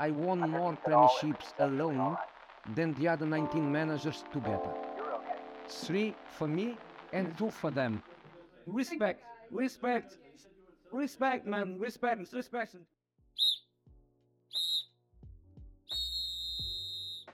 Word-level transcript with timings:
I 0.00 0.12
won 0.12 0.38
more 0.48 0.78
premierships 0.86 1.48
alone 1.58 2.16
than 2.76 2.94
the 2.94 3.08
other 3.08 3.26
19 3.26 3.72
managers 3.72 4.22
together. 4.32 4.70
Three 5.68 6.14
for 6.38 6.46
me 6.46 6.76
and 7.12 7.36
two 7.36 7.50
for 7.50 7.72
them. 7.72 8.00
Respect, 8.66 9.24
respect, 9.50 10.16
respect, 10.92 11.46
man, 11.46 11.78
respect, 11.80 12.32
respect. 12.32 12.76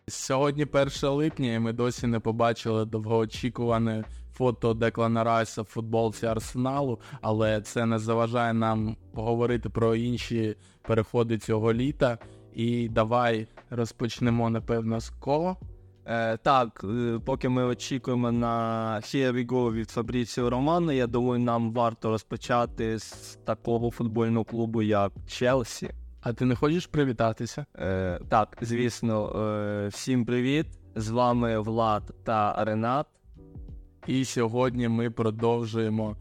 Сьогодні 0.08 0.64
1 0.64 1.08
липня, 1.08 1.52
і 1.54 1.58
ми 1.58 1.72
досі 1.72 2.06
не 2.06 2.20
побачили 2.20 2.84
довгоочікуване 2.84 4.04
фото 4.32 4.74
Деклана 4.74 5.24
Райса 5.24 5.62
в 5.62 5.64
футболці 5.64 6.26
Арсеналу, 6.26 7.00
але 7.20 7.60
це 7.60 7.86
не 7.86 7.98
заважає 7.98 8.52
нам 8.52 8.96
поговорити 9.14 9.68
про 9.68 9.94
інші 9.94 10.56
переходи 10.82 11.38
цього 11.38 11.72
літа. 11.72 12.18
І 12.54 12.88
давай 12.88 13.46
розпочнемо, 13.70 14.50
напевно, 14.50 15.00
з 15.00 15.10
кого. 15.10 15.56
Е, 16.06 16.36
так, 16.36 16.84
е, 16.84 17.20
поки 17.24 17.48
ми 17.48 17.64
очікуємо 17.64 18.32
на 18.32 18.96
Here 19.00 19.32
we 19.32 19.46
go 19.46 19.72
від 19.72 19.90
Фабріціо 19.90 20.50
Романо, 20.50 20.92
я 20.92 21.06
думаю, 21.06 21.40
нам 21.40 21.72
варто 21.72 22.10
розпочати 22.10 22.98
з 22.98 23.38
такого 23.44 23.90
футбольного 23.90 24.44
клубу, 24.44 24.82
як 24.82 25.12
Челсі. 25.26 25.90
А 26.20 26.32
ти 26.32 26.44
не 26.44 26.54
хочеш 26.54 26.86
привітатися? 26.86 27.66
Е, 27.76 28.20
так, 28.28 28.58
звісно, 28.60 29.28
е, 29.28 29.88
всім 29.88 30.24
привіт. 30.24 30.66
З 30.96 31.10
вами 31.10 31.58
Влад 31.58 32.14
та 32.24 32.64
Ренат. 32.64 33.06
І 34.06 34.24
сьогодні 34.24 34.88
ми 34.88 35.10
продовжуємо 35.10 36.16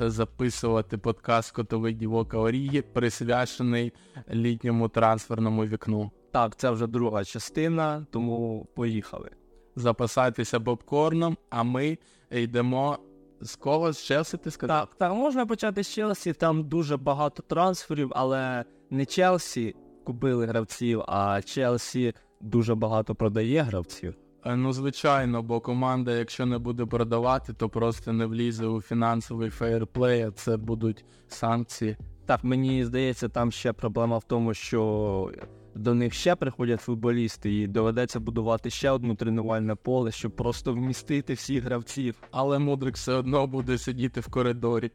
записувати 0.00 0.98
подкаст 0.98 1.50
Котовий 1.52 1.94
Дівока 1.94 2.38
Оріги, 2.38 2.82
присвячений 2.82 3.92
літньому 4.32 4.88
трансферному 4.88 5.64
вікну. 5.64 6.10
Так, 6.30 6.56
це 6.56 6.70
вже 6.70 6.86
друга 6.86 7.24
частина, 7.24 8.06
тому 8.10 8.68
поїхали. 8.74 9.30
Запасайтеся 9.76 10.60
попкорном, 10.60 11.36
а 11.50 11.62
ми 11.62 11.98
йдемо 12.30 12.98
з 13.40 13.56
кого 13.56 13.92
з 13.92 14.02
Челсі, 14.04 14.36
ти 14.36 14.50
сказав? 14.50 14.80
Так, 14.80 14.94
так, 14.94 15.14
можна 15.14 15.46
почати 15.46 15.84
з 15.84 15.88
Челсі. 15.88 16.32
Там 16.32 16.68
дуже 16.68 16.96
багато 16.96 17.42
трансферів, 17.42 18.12
але 18.14 18.64
не 18.90 19.06
Челсі 19.06 19.74
купили 20.04 20.46
гравців, 20.46 21.02
а 21.06 21.42
Челсі 21.42 22.14
дуже 22.40 22.74
багато 22.74 23.14
продає 23.14 23.62
гравців. 23.62 24.14
Е, 24.46 24.56
Ну, 24.56 24.72
звичайно, 24.72 25.42
бо 25.42 25.60
команда, 25.60 26.12
якщо 26.12 26.46
не 26.46 26.58
буде 26.58 26.86
продавати, 26.86 27.52
то 27.52 27.68
просто 27.68 28.12
не 28.12 28.26
влізе 28.26 28.66
у 28.66 28.80
фінансовий 28.80 29.50
фейерплей, 29.50 30.22
а 30.22 30.30
це 30.30 30.56
будуть 30.56 31.04
санкції. 31.28 31.96
Так, 32.26 32.44
мені 32.44 32.84
здається, 32.84 33.28
там 33.28 33.52
ще 33.52 33.72
проблема 33.72 34.18
в 34.18 34.24
тому, 34.24 34.54
що 34.54 35.32
до 35.74 35.94
них 35.94 36.14
ще 36.14 36.34
приходять 36.36 36.80
футболісти, 36.80 37.54
і 37.54 37.66
доведеться 37.66 38.20
будувати 38.20 38.70
ще 38.70 38.90
одне 38.90 39.14
тренувальне 39.14 39.74
поле, 39.74 40.10
щоб 40.10 40.36
просто 40.36 40.72
вмістити 40.72 41.34
всіх 41.34 41.64
гравців. 41.64 42.14
Але 42.30 42.58
Мудрик 42.58 42.94
все 42.94 43.12
одно 43.12 43.46
буде 43.46 43.78
сидіти 43.78 44.20
в 44.20 44.28
коридорі. 44.28 44.90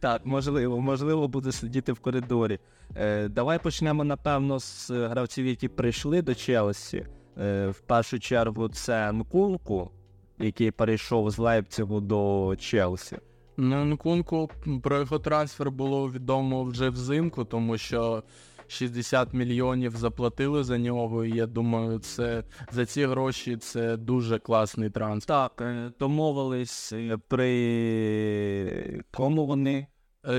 Так, 0.00 0.26
можливо, 0.26 0.80
можливо, 0.80 1.28
буде 1.28 1.52
сидіти 1.52 1.92
в 1.92 1.98
коридорі. 1.98 2.58
Е, 2.96 3.28
давай 3.28 3.58
почнемо, 3.58 4.04
напевно, 4.04 4.60
з 4.60 4.90
гравців, 4.90 5.46
які 5.46 5.68
прийшли 5.68 6.22
до 6.22 6.34
Челсі. 6.34 7.06
Е, 7.40 7.68
в 7.68 7.80
першу 7.80 8.18
чергу 8.18 8.68
це 8.68 9.12
Нкунку, 9.12 9.90
який 10.38 10.70
перейшов 10.70 11.30
з 11.30 11.38
Лейпцигу 11.38 12.00
до 12.00 12.54
Челсі. 12.58 13.18
Ну, 13.56 13.84
Нкунку 13.84 14.50
про 14.82 14.98
його 14.98 15.18
трансфер 15.18 15.70
було 15.70 16.10
відомо 16.10 16.64
вже 16.64 16.90
взимку, 16.90 17.44
тому 17.44 17.78
що 17.78 18.22
60 18.66 19.34
мільйонів 19.34 19.96
заплатили 19.96 20.64
за 20.64 20.78
нього. 20.78 21.24
І 21.24 21.30
я 21.30 21.46
думаю, 21.46 21.98
це 21.98 22.44
за 22.72 22.86
ці 22.86 23.06
гроші 23.06 23.56
це 23.56 23.96
дуже 23.96 24.38
класний 24.38 24.90
трансфер. 24.90 25.26
Так, 25.26 25.60
е, 25.60 25.92
домовились 25.98 26.92
е, 26.92 27.18
при 27.28 29.02
кому 29.10 29.46
вони? 29.46 29.86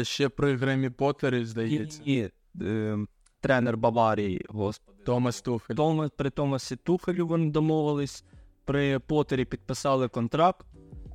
Ще 0.02 0.30
при 0.30 0.56
Гремі 0.56 0.90
Поттері, 0.90 1.46
здається, 1.46 2.02
І, 2.06 2.30
е, 2.62 2.98
тренер 3.42 3.78
Баварії, 3.78 4.46
господи. 4.50 4.90
Томас 5.06 5.42
Тухель. 5.42 5.76
Тома, 5.76 6.10
при 6.18 6.30
Томасі 6.30 6.76
Тухелю 6.76 7.28
вони 7.28 7.52
домовились, 7.52 8.24
при 8.66 9.00
Поттері 9.00 9.46
підписали 9.46 10.08
контракт, 10.08 10.66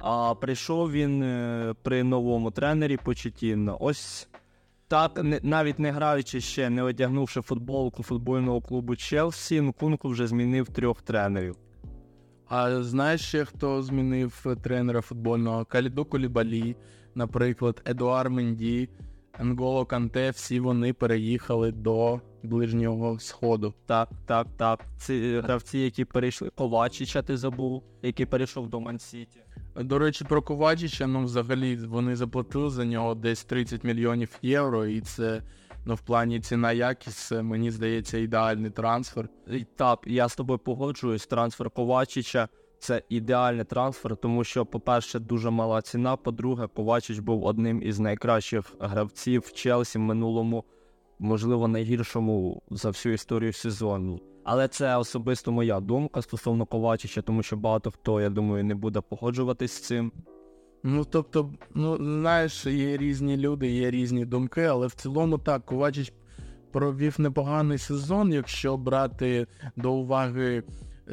а 0.01 0.35
прийшов 0.35 0.93
він 0.93 1.23
е, 1.23 1.75
при 1.83 2.03
новому 2.05 2.51
тренері 2.51 2.97
Почетінно. 2.97 3.77
Ось 3.81 4.29
так, 4.89 5.21
навіть 5.43 5.79
не 5.79 5.93
граючи 5.93 6.41
ще, 6.41 6.71
не 6.71 6.83
одягнувши 6.83 7.41
футболку 7.41 8.03
футбольного 8.03 8.61
клубу 8.61 8.97
Челсі, 8.97 9.61
Нкунку 9.61 10.09
вже 10.09 10.27
змінив 10.27 10.69
трьох 10.69 11.03
тренерів. 11.03 11.57
А 12.49 12.83
знаєш 12.83 13.21
ще 13.21 13.45
хто 13.45 13.83
змінив 13.83 14.47
тренера 14.63 15.01
футбольного? 15.01 15.65
Каліду 15.65 16.05
Кулібалі, 16.05 16.77
наприклад, 17.15 17.83
Едуар 17.87 18.31
Менді, 18.31 18.89
Енголо 19.39 19.87
Канте, 19.87 20.31
всі 20.31 20.61
вони 20.61 20.93
переїхали 20.93 21.73
до 21.73 22.21
Ближнього 22.43 23.19
Сходу. 23.19 23.75
Так, 23.87 24.09
так, 24.27 24.47
так. 24.57 24.81
Ці 24.99 25.41
гравці, 25.45 25.79
які 25.79 26.05
перейшли. 26.05 26.51
Ковачича 26.55 27.23
ти 27.23 27.37
забув, 27.37 27.83
який 28.03 28.27
перейшов 28.27 28.69
до 28.69 28.81
Ман-Сіті. 28.81 29.41
До 29.77 29.99
речі, 29.99 30.25
про 30.25 30.43
Ковачича, 30.43 31.07
ну 31.07 31.25
взагалі 31.25 31.77
вони 31.77 32.17
заплатили 32.17 32.71
за 32.71 32.85
нього 32.85 33.15
десь 33.15 33.45
30 33.45 33.85
мільйонів 33.85 34.39
євро, 34.43 34.87
і 34.87 35.01
це 35.01 35.43
ну, 35.85 35.95
в 35.95 36.01
плані 36.01 36.41
ціна 36.41 36.73
якість, 36.73 37.33
мені 37.33 37.71
здається, 37.71 38.19
ідеальний 38.19 38.71
трансфер. 38.71 39.29
І 39.51 39.65
Так, 39.77 39.99
я 40.07 40.29
з 40.29 40.37
тобою 40.37 40.59
погоджуюсь. 40.59 41.27
Трансфер 41.27 41.71
Ковачича 41.71 42.49
це 42.85 43.03
ідеальний 43.09 43.65
трансфер, 43.65 44.17
тому 44.17 44.45
що, 44.45 44.67
по-перше, 44.67 45.19
дуже 45.19 45.51
мала 45.51 45.83
ціна. 45.83 46.17
По-друге, 46.17 46.67
Ковачич 46.67 47.19
був 47.19 47.45
одним 47.45 47.83
із 47.83 47.99
найкращих 47.99 48.75
гравців 48.81 49.43
в 49.47 49.53
Челсі 49.53 49.99
в 49.99 50.01
минулому, 50.01 50.65
можливо, 51.19 51.69
найгіршому 51.69 52.63
за 52.71 52.89
всю 52.89 53.15
історію 53.15 53.53
сезону. 53.53 54.21
Але 54.45 54.69
це 54.69 54.97
особисто 54.97 55.53
моя 55.53 55.81
думка 55.81 56.23
стосовно 56.23 56.67
Ковачича, 56.67 57.23
тому 57.23 57.43
що 57.43 57.57
багато 57.57 57.91
хто, 57.91 58.21
я 58.21 58.31
думаю, 58.31 58.65
не 58.65 58.75
буде 58.75 59.01
погоджуватись 59.01 59.73
з 59.73 59.81
цим. 59.81 60.13
Ну, 60.83 61.05
тобто, 61.05 61.53
ну, 61.75 61.97
знаєш, 61.97 62.67
є 62.67 62.97
різні 62.97 63.37
люди, 63.37 63.71
є 63.71 63.91
різні 63.91 64.25
думки, 64.25 64.63
але 64.63 64.87
в 64.87 64.95
цілому 64.95 65.39
так, 65.39 65.67
Ковачич 65.67 66.13
провів 66.73 67.21
непоганий 67.21 67.79
сезон, 67.79 68.33
якщо 68.33 68.77
брати 68.77 69.47
до 69.77 69.93
уваги 69.93 70.63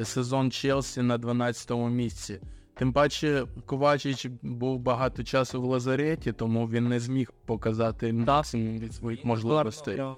сезон 0.02 0.50
Челсі 0.50 1.02
на 1.02 1.18
12-му 1.18 1.88
місці. 1.88 2.40
Тим 2.74 2.92
паче, 2.92 3.46
Ковачич 3.66 4.26
був 4.42 4.78
багато 4.78 5.24
часу 5.24 5.62
в 5.62 5.64
Лазареті, 5.64 6.32
тому 6.32 6.68
він 6.68 6.88
не 6.88 7.00
зміг 7.00 7.32
показати 7.46 8.12
максимум 8.12 8.78
від 8.78 8.94
своїх 8.94 9.24
можливостей. 9.24 9.98
Е, 9.98 10.14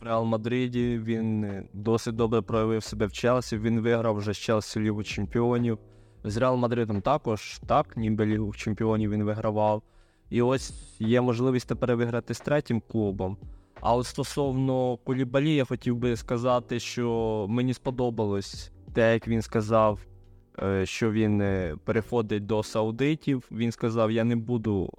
В 0.00 0.04
Реал 0.04 0.24
Мадриді 0.24 1.00
він 1.04 1.44
е, 1.44 1.64
досить 1.72 2.16
добре 2.16 2.42
проявив 2.42 2.82
себе 2.82 3.06
в 3.06 3.12
Челсі. 3.12 3.58
Він 3.58 3.80
виграв 3.80 4.16
вже 4.16 4.32
з 4.32 4.38
Челсі 4.38 4.80
Лігу 4.80 5.02
Чемпіонів. 5.02 5.78
З 6.24 6.36
Реал 6.36 6.56
Мадридом 6.56 7.00
також, 7.00 7.60
так, 7.66 7.96
ніби 7.96 8.26
Лігу 8.26 8.54
Чемпіонів 8.54 9.10
він 9.10 9.24
вигравав. 9.24 9.82
І 10.30 10.42
ось 10.42 10.72
є 10.98 11.20
можливість 11.20 11.68
тепер 11.68 11.96
виграти 11.96 12.34
з 12.34 12.40
третім 12.40 12.82
клубом. 12.88 13.36
А 13.80 13.94
от 13.94 14.06
стосовно 14.06 14.96
Кулібалі, 14.96 15.54
я 15.54 15.64
хотів 15.64 15.96
би 15.96 16.16
сказати, 16.16 16.80
що 16.80 17.46
мені 17.48 17.74
сподобалось 17.74 18.72
те, 18.92 19.12
як 19.12 19.28
він 19.28 19.42
сказав, 19.42 20.00
е, 20.62 20.86
що 20.86 21.12
він 21.12 21.40
е, 21.40 21.76
переходить 21.84 22.46
до 22.46 22.62
саудитів. 22.62 23.48
Він 23.52 23.72
сказав: 23.72 24.10
я 24.10 24.24
не 24.24 24.36
буду 24.36 24.90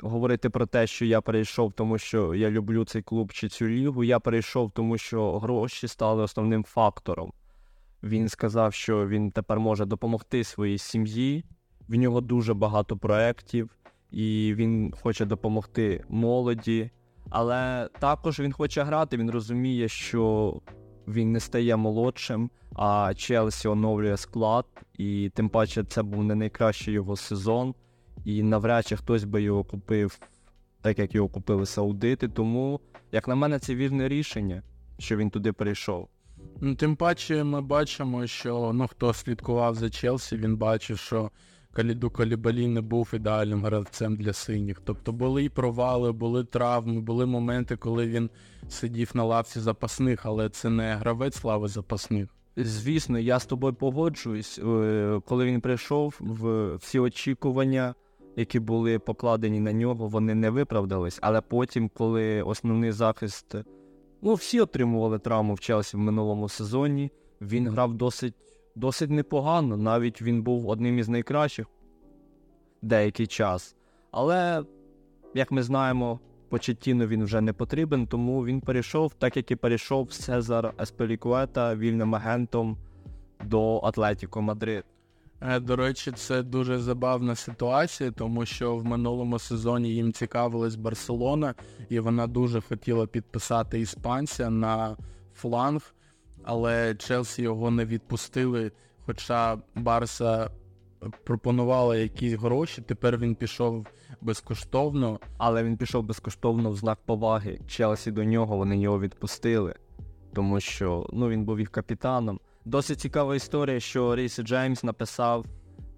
говорити 0.00 0.50
про 0.50 0.66
те, 0.66 0.86
що 0.86 1.04
я 1.04 1.20
перейшов, 1.20 1.72
тому 1.72 1.98
що 1.98 2.34
я 2.34 2.50
люблю 2.50 2.84
цей 2.84 3.02
клуб 3.02 3.32
чи 3.32 3.48
цю 3.48 3.66
лігу. 3.68 4.04
Я 4.04 4.20
перейшов, 4.20 4.70
тому 4.70 4.98
що 4.98 5.38
гроші 5.38 5.88
стали 5.88 6.22
основним 6.22 6.64
фактором. 6.64 7.32
Він 8.02 8.28
сказав, 8.28 8.74
що 8.74 9.08
він 9.08 9.30
тепер 9.30 9.60
може 9.60 9.84
допомогти 9.84 10.44
своїй 10.44 10.78
сім'ї. 10.78 11.44
В 11.88 11.94
нього 11.94 12.20
дуже 12.20 12.54
багато 12.54 12.96
проєктів, 12.96 13.70
і 14.10 14.54
він 14.56 14.94
хоче 15.02 15.24
допомогти 15.24 16.04
молоді. 16.08 16.90
Але 17.30 17.88
також 17.98 18.40
він 18.40 18.52
хоче 18.52 18.82
грати. 18.82 19.16
Він 19.16 19.30
розуміє, 19.30 19.88
що 19.88 20.54
він 21.08 21.32
не 21.32 21.40
стає 21.40 21.76
молодшим, 21.76 22.50
а 22.74 23.14
Челсі 23.16 23.68
оновлює 23.68 24.16
склад, 24.16 24.66
і 24.98 25.30
тим 25.34 25.48
паче 25.48 25.84
це 25.84 26.02
був 26.02 26.24
не 26.24 26.34
найкращий 26.34 26.94
його 26.94 27.16
сезон. 27.16 27.74
І 28.24 28.42
навряд 28.42 28.86
чи 28.86 28.96
хтось 28.96 29.24
би 29.24 29.42
його 29.42 29.64
купив, 29.64 30.18
так 30.82 30.98
як 30.98 31.14
його 31.14 31.28
купили 31.28 31.66
саудити. 31.66 32.28
Тому, 32.28 32.80
як 33.12 33.28
на 33.28 33.34
мене, 33.34 33.58
це 33.58 33.74
вірне 33.74 34.08
рішення, 34.08 34.62
що 34.98 35.16
він 35.16 35.30
туди 35.30 35.52
перейшов. 35.52 36.08
Ну, 36.60 36.74
тим 36.74 36.96
паче, 36.96 37.44
ми 37.44 37.60
бачимо, 37.60 38.26
що 38.26 38.70
ну, 38.74 38.86
хто 38.88 39.12
слідкував 39.12 39.74
за 39.74 39.90
Челсі, 39.90 40.36
він 40.36 40.56
бачив, 40.56 40.98
що 40.98 41.30
Каліду 41.76 42.10
Калібалі 42.10 42.66
не 42.66 42.80
був 42.80 43.10
ідеальним 43.14 43.64
гравцем 43.64 44.16
для 44.16 44.32
синіх. 44.32 44.80
Тобто 44.84 45.12
були 45.12 45.44
і 45.44 45.48
провали, 45.48 46.12
були 46.12 46.44
травми, 46.44 47.00
були 47.00 47.26
моменти, 47.26 47.76
коли 47.76 48.06
він 48.06 48.30
сидів 48.68 49.10
на 49.14 49.24
лавці 49.24 49.60
запасних, 49.60 50.26
але 50.26 50.48
це 50.48 50.70
не 50.70 50.94
гравець 50.94 51.44
лави 51.44 51.68
запасних. 51.68 52.28
Звісно, 52.56 53.18
я 53.18 53.38
з 53.38 53.46
тобою 53.46 53.74
погоджуюсь. 53.74 54.58
Е, 54.58 55.20
Коли 55.26 55.44
він 55.44 55.60
прийшов, 55.60 56.20
всі 56.80 56.98
очікування, 56.98 57.94
які 58.36 58.60
були 58.60 58.98
покладені 58.98 59.60
на 59.60 59.72
нього, 59.72 60.08
вони 60.08 60.34
не 60.34 60.50
виправдались. 60.50 61.18
Але 61.22 61.40
потім, 61.40 61.90
коли 61.94 62.42
основний 62.42 62.92
захист, 62.92 63.54
ну 64.22 64.34
всі 64.34 64.60
отримували 64.60 65.18
травму 65.18 65.54
в 65.54 65.60
Челсі 65.60 65.96
в 65.96 66.00
минулому 66.00 66.48
сезоні, 66.48 67.10
він 67.40 67.68
грав 67.68 67.94
досить, 67.94 68.34
досить 68.76 69.10
непогано. 69.10 69.76
Навіть 69.76 70.22
він 70.22 70.42
був 70.42 70.68
одним 70.68 70.98
із 70.98 71.08
найкращих 71.08 71.66
деякий 72.82 73.26
час. 73.26 73.76
Але, 74.10 74.64
як 75.34 75.52
ми 75.52 75.62
знаємо, 75.62 76.20
Почеттіно 76.48 77.06
він 77.06 77.24
вже 77.24 77.40
не 77.40 77.52
потрібен, 77.52 78.06
тому 78.06 78.44
він 78.44 78.60
перейшов, 78.60 79.14
так 79.14 79.36
як 79.36 79.50
і 79.50 79.56
перейшов 79.56 80.12
Сезар 80.12 80.74
Еспелікуета 80.80 81.76
вільним 81.76 82.14
агентом 82.14 82.76
до 83.44 83.80
Атлетіко 83.84 84.42
Мадрид. 84.42 84.84
Е, 85.40 85.60
До 85.60 85.76
речі, 85.76 86.12
це 86.12 86.42
дуже 86.42 86.78
забавна 86.78 87.34
ситуація, 87.34 88.10
тому 88.10 88.46
що 88.46 88.76
в 88.76 88.84
минулому 88.84 89.38
сезоні 89.38 89.88
їм 89.94 90.12
цікавилась 90.12 90.76
Барселона, 90.76 91.54
і 91.88 92.00
вона 92.00 92.26
дуже 92.26 92.60
хотіла 92.60 93.06
підписати 93.06 93.80
іспанця 93.80 94.50
на 94.50 94.96
фланг, 95.34 95.94
але 96.46 96.94
Челсі 96.94 97.42
його 97.42 97.70
не 97.70 97.84
відпустили. 97.84 98.72
Хоча 99.06 99.58
Барса 99.74 100.50
пропонувала 101.24 101.96
якісь 101.96 102.32
гроші, 102.32 102.82
тепер 102.82 103.18
він 103.18 103.34
пішов 103.34 103.86
безкоштовно. 104.20 105.20
Але 105.38 105.64
він 105.64 105.76
пішов 105.76 106.04
безкоштовно 106.04 106.70
в 106.70 106.76
знак 106.76 106.98
поваги. 107.06 107.60
Челсі 107.66 108.10
до 108.10 108.24
нього, 108.24 108.56
вони 108.56 108.78
його 108.78 109.00
відпустили, 109.00 109.74
тому 110.32 110.60
що 110.60 111.06
ну, 111.12 111.28
він 111.28 111.44
був 111.44 111.60
їх 111.60 111.70
капітаном. 111.70 112.40
Досить 112.64 113.00
цікава 113.00 113.36
історія, 113.36 113.80
що 113.80 114.16
Рейсі 114.16 114.42
Джеймс 114.42 114.84
написав 114.84 115.46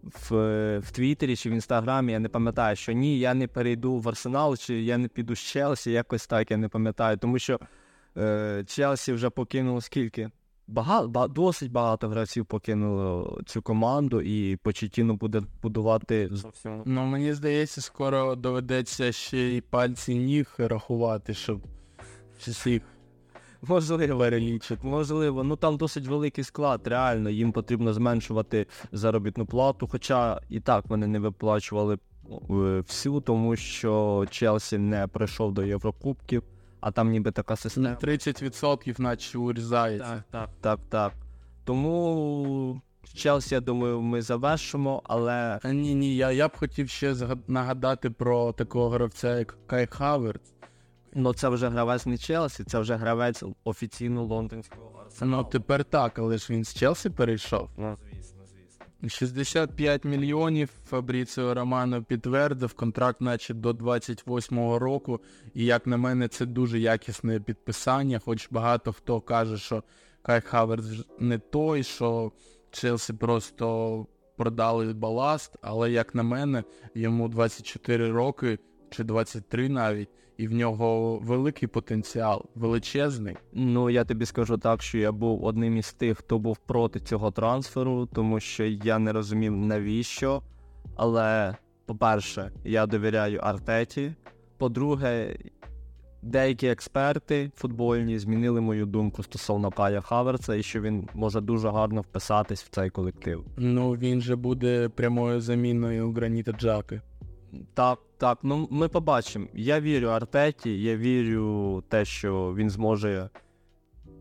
в, 0.02 0.78
в 0.78 0.90
Твіттері 0.90 1.36
чи 1.36 1.50
в 1.50 1.52
Інстаграмі, 1.52 2.12
я 2.12 2.18
не 2.18 2.28
пам'ятаю, 2.28 2.76
що 2.76 2.92
ні, 2.92 3.18
я 3.18 3.34
не 3.34 3.48
перейду 3.48 3.96
в 3.96 4.08
Арсенал, 4.08 4.56
чи 4.56 4.82
я 4.82 4.98
не 4.98 5.08
піду 5.08 5.36
з 5.36 5.38
Челсі, 5.38 5.92
якось 5.92 6.26
так, 6.26 6.50
я 6.50 6.56
не 6.56 6.68
пам'ятаю. 6.68 7.16
Тому 7.16 7.38
що 7.38 7.60
е, 8.16 8.64
Челсі 8.66 9.12
вже 9.12 9.30
покинуло 9.30 9.80
скільки? 9.80 10.30
Багато, 10.68 11.08
ба, 11.08 11.28
досить 11.28 11.72
багато 11.72 12.08
гравців 12.08 12.46
покинуло 12.46 13.40
цю 13.46 13.62
команду, 13.62 14.20
і 14.20 14.56
Почетіно 14.56 15.14
буде 15.14 15.42
будувати 15.62 16.28
зовсім. 16.32 16.82
Ну 16.86 17.04
мені 17.04 17.32
здається, 17.32 17.80
скоро 17.80 18.34
доведеться 18.34 19.12
ще 19.12 19.38
й 19.38 19.60
пальці 19.60 20.14
ніг 20.14 20.54
рахувати, 20.58 21.34
щоб 21.34 21.60
всіх 22.38 22.82
Можливо, 23.62 24.18
перелічити. 24.18 24.86
Можливо, 24.86 25.44
ну 25.44 25.56
там 25.56 25.76
досить 25.76 26.06
великий 26.06 26.44
склад, 26.44 26.80
реально, 26.84 27.30
їм 27.30 27.52
потрібно 27.52 27.92
зменшувати 27.92 28.66
заробітну 28.92 29.46
плату, 29.46 29.88
хоча 29.88 30.40
і 30.48 30.60
так 30.60 30.84
вони 30.88 31.06
не 31.06 31.18
виплачували 31.18 31.94
е, 31.94 31.98
всю, 32.80 33.20
тому 33.20 33.56
що 33.56 34.24
Челсі 34.30 34.78
не 34.78 35.06
прийшов 35.06 35.52
до 35.52 35.64
Єврокубків, 35.64 36.42
а 36.80 36.90
там 36.90 37.10
ніби 37.10 37.30
така 37.30 37.52
на 37.52 37.56
система. 37.56 37.96
30% 38.02 39.00
наче 39.00 39.38
урізається. 39.38 40.24
Так, 40.30 40.50
так, 40.50 40.50
так. 40.60 40.80
так. 40.88 41.12
Тому 41.64 42.80
Челсі, 43.14 43.54
я 43.54 43.60
думаю, 43.60 44.00
ми 44.00 44.22
завершимо, 44.22 45.02
але 45.04 45.58
А, 45.62 45.72
Ні, 45.72 45.94
ні, 45.94 46.16
я, 46.16 46.30
я 46.30 46.48
б 46.48 46.56
хотів 46.56 46.88
ще 46.88 47.14
нагадати 47.48 48.10
про 48.10 48.52
такого 48.52 48.88
гравця, 48.88 49.38
як 49.38 49.56
Кай 49.66 49.86
Хаверт. 49.86 50.42
ну, 51.14 51.34
це 51.34 51.48
вже 51.48 51.68
гравець 51.68 52.06
не 52.06 52.18
Челсі, 52.18 52.64
це 52.64 52.78
вже 52.78 52.94
гравець 52.96 53.42
офіційно 53.64 54.24
лондонського 54.24 55.02
арсеналу. 55.06 55.42
Ну 55.42 55.48
тепер 55.48 55.84
так, 55.84 56.18
але 56.18 56.38
ж 56.38 56.52
він 56.52 56.64
з 56.64 56.74
Челсі 56.74 57.10
перейшов. 57.10 57.68
Ну. 57.76 57.96
65 59.06 60.04
мільйонів 60.04 60.70
Фабріціо 60.86 61.54
Романо 61.54 62.02
підтвердив 62.02 62.74
контракт, 62.74 63.20
наче 63.20 63.54
до 63.54 63.70
28-го 63.70 64.78
року. 64.78 65.20
І 65.54 65.64
як 65.64 65.86
на 65.86 65.96
мене, 65.96 66.28
це 66.28 66.46
дуже 66.46 66.78
якісне 66.78 67.40
підписання. 67.40 68.18
Хоч 68.18 68.48
багато 68.50 68.92
хто 68.92 69.20
каже, 69.20 69.58
що 69.58 69.82
Кай 70.22 70.40
Хаверс 70.40 71.04
не 71.18 71.38
той, 71.38 71.82
що 71.82 72.32
Челсі 72.70 73.12
просто 73.12 74.06
продали 74.36 74.92
баласт. 74.92 75.56
Але 75.62 75.90
як 75.90 76.14
на 76.14 76.22
мене, 76.22 76.64
йому 76.94 77.28
24 77.28 78.10
роки 78.10 78.58
чи 78.90 79.04
23 79.04 79.68
навіть, 79.68 80.08
і 80.36 80.46
в 80.48 80.52
нього 80.52 81.18
великий 81.18 81.68
потенціал, 81.68 82.44
величезний. 82.54 83.36
Ну, 83.52 83.90
я 83.90 84.04
тобі 84.04 84.26
скажу 84.26 84.58
так, 84.58 84.82
що 84.82 84.98
я 84.98 85.12
був 85.12 85.44
одним 85.44 85.76
із 85.76 85.92
тих, 85.92 86.18
хто 86.18 86.38
був 86.38 86.58
проти 86.58 87.00
цього 87.00 87.30
трансферу, 87.30 88.06
тому 88.06 88.40
що 88.40 88.64
я 88.64 88.98
не 88.98 89.12
розумів 89.12 89.56
навіщо. 89.56 90.42
Але, 90.96 91.56
по-перше, 91.86 92.52
я 92.64 92.86
довіряю 92.86 93.40
Артеті. 93.40 94.14
По-друге, 94.58 95.36
деякі 96.22 96.66
експерти 96.66 97.50
футбольні 97.54 98.18
змінили 98.18 98.60
мою 98.60 98.86
думку 98.86 99.22
стосовно 99.22 99.70
Кая 99.70 100.00
Хаверца 100.00 100.54
і 100.54 100.62
що 100.62 100.80
він 100.80 101.08
може 101.14 101.40
дуже 101.40 101.68
гарно 101.68 102.00
вписатись 102.00 102.62
в 102.62 102.68
цей 102.68 102.90
колектив. 102.90 103.44
Ну 103.56 103.92
він 103.92 104.20
же 104.20 104.36
буде 104.36 104.88
прямою 104.88 105.40
заміною 105.40 106.12
Граніта 106.12 106.52
Джаки. 106.52 107.00
Так, 107.74 107.98
так, 108.18 108.38
ну 108.42 108.68
ми 108.70 108.88
побачимо. 108.88 109.46
Я 109.54 109.80
вірю 109.80 110.08
Артеті, 110.08 110.82
я 110.82 110.96
вірю 110.96 111.82
те, 111.88 112.04
що 112.04 112.54
він 112.56 112.70
зможе 112.70 113.30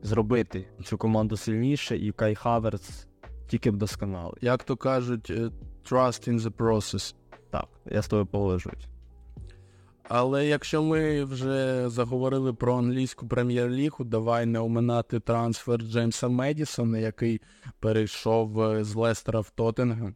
зробити 0.01 0.67
цю 0.83 0.97
команду 0.97 1.37
сильніше, 1.37 1.97
і 1.97 2.11
Кай 2.11 2.35
Хаверц 2.35 3.07
тільки 3.47 3.71
вдосконалий. 3.71 4.37
Як 4.41 4.63
то 4.63 4.77
кажуть, 4.77 5.29
е, 5.29 5.51
trust 5.91 6.29
in 6.29 6.39
the 6.39 6.51
process. 6.51 7.15
Так, 7.51 7.67
я 7.85 8.01
з 8.01 8.07
тобою 8.07 8.25
погоджуюсь. 8.25 8.87
Але 10.09 10.47
якщо 10.47 10.83
ми 10.83 11.23
вже 11.23 11.89
заговорили 11.89 12.53
про 12.53 12.77
англійську 12.77 13.27
прем'єр-лігу, 13.27 14.05
давай 14.05 14.45
не 14.45 14.59
оминати 14.59 15.19
трансфер 15.19 15.81
Джеймса 15.81 16.27
Медісона, 16.27 16.97
який 16.97 17.41
перейшов 17.79 18.61
е, 18.61 18.83
з 18.83 18.95
Лестера 18.95 19.39
в 19.39 19.49
Тоттенгем. 19.49 20.15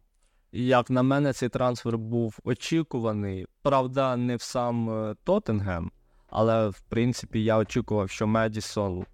Як 0.52 0.90
на 0.90 1.02
мене, 1.02 1.32
цей 1.32 1.48
трансфер 1.48 1.98
був 1.98 2.38
очікуваний. 2.44 3.46
Правда, 3.62 4.16
не 4.16 4.36
в 4.36 4.42
сам 4.42 4.90
е, 4.90 5.14
Тоттенгем, 5.24 5.90
але 6.28 6.68
в 6.68 6.80
принципі 6.80 7.44
я 7.44 7.58
очікував, 7.58 8.10
що 8.10 8.26
Медісон 8.26 9.04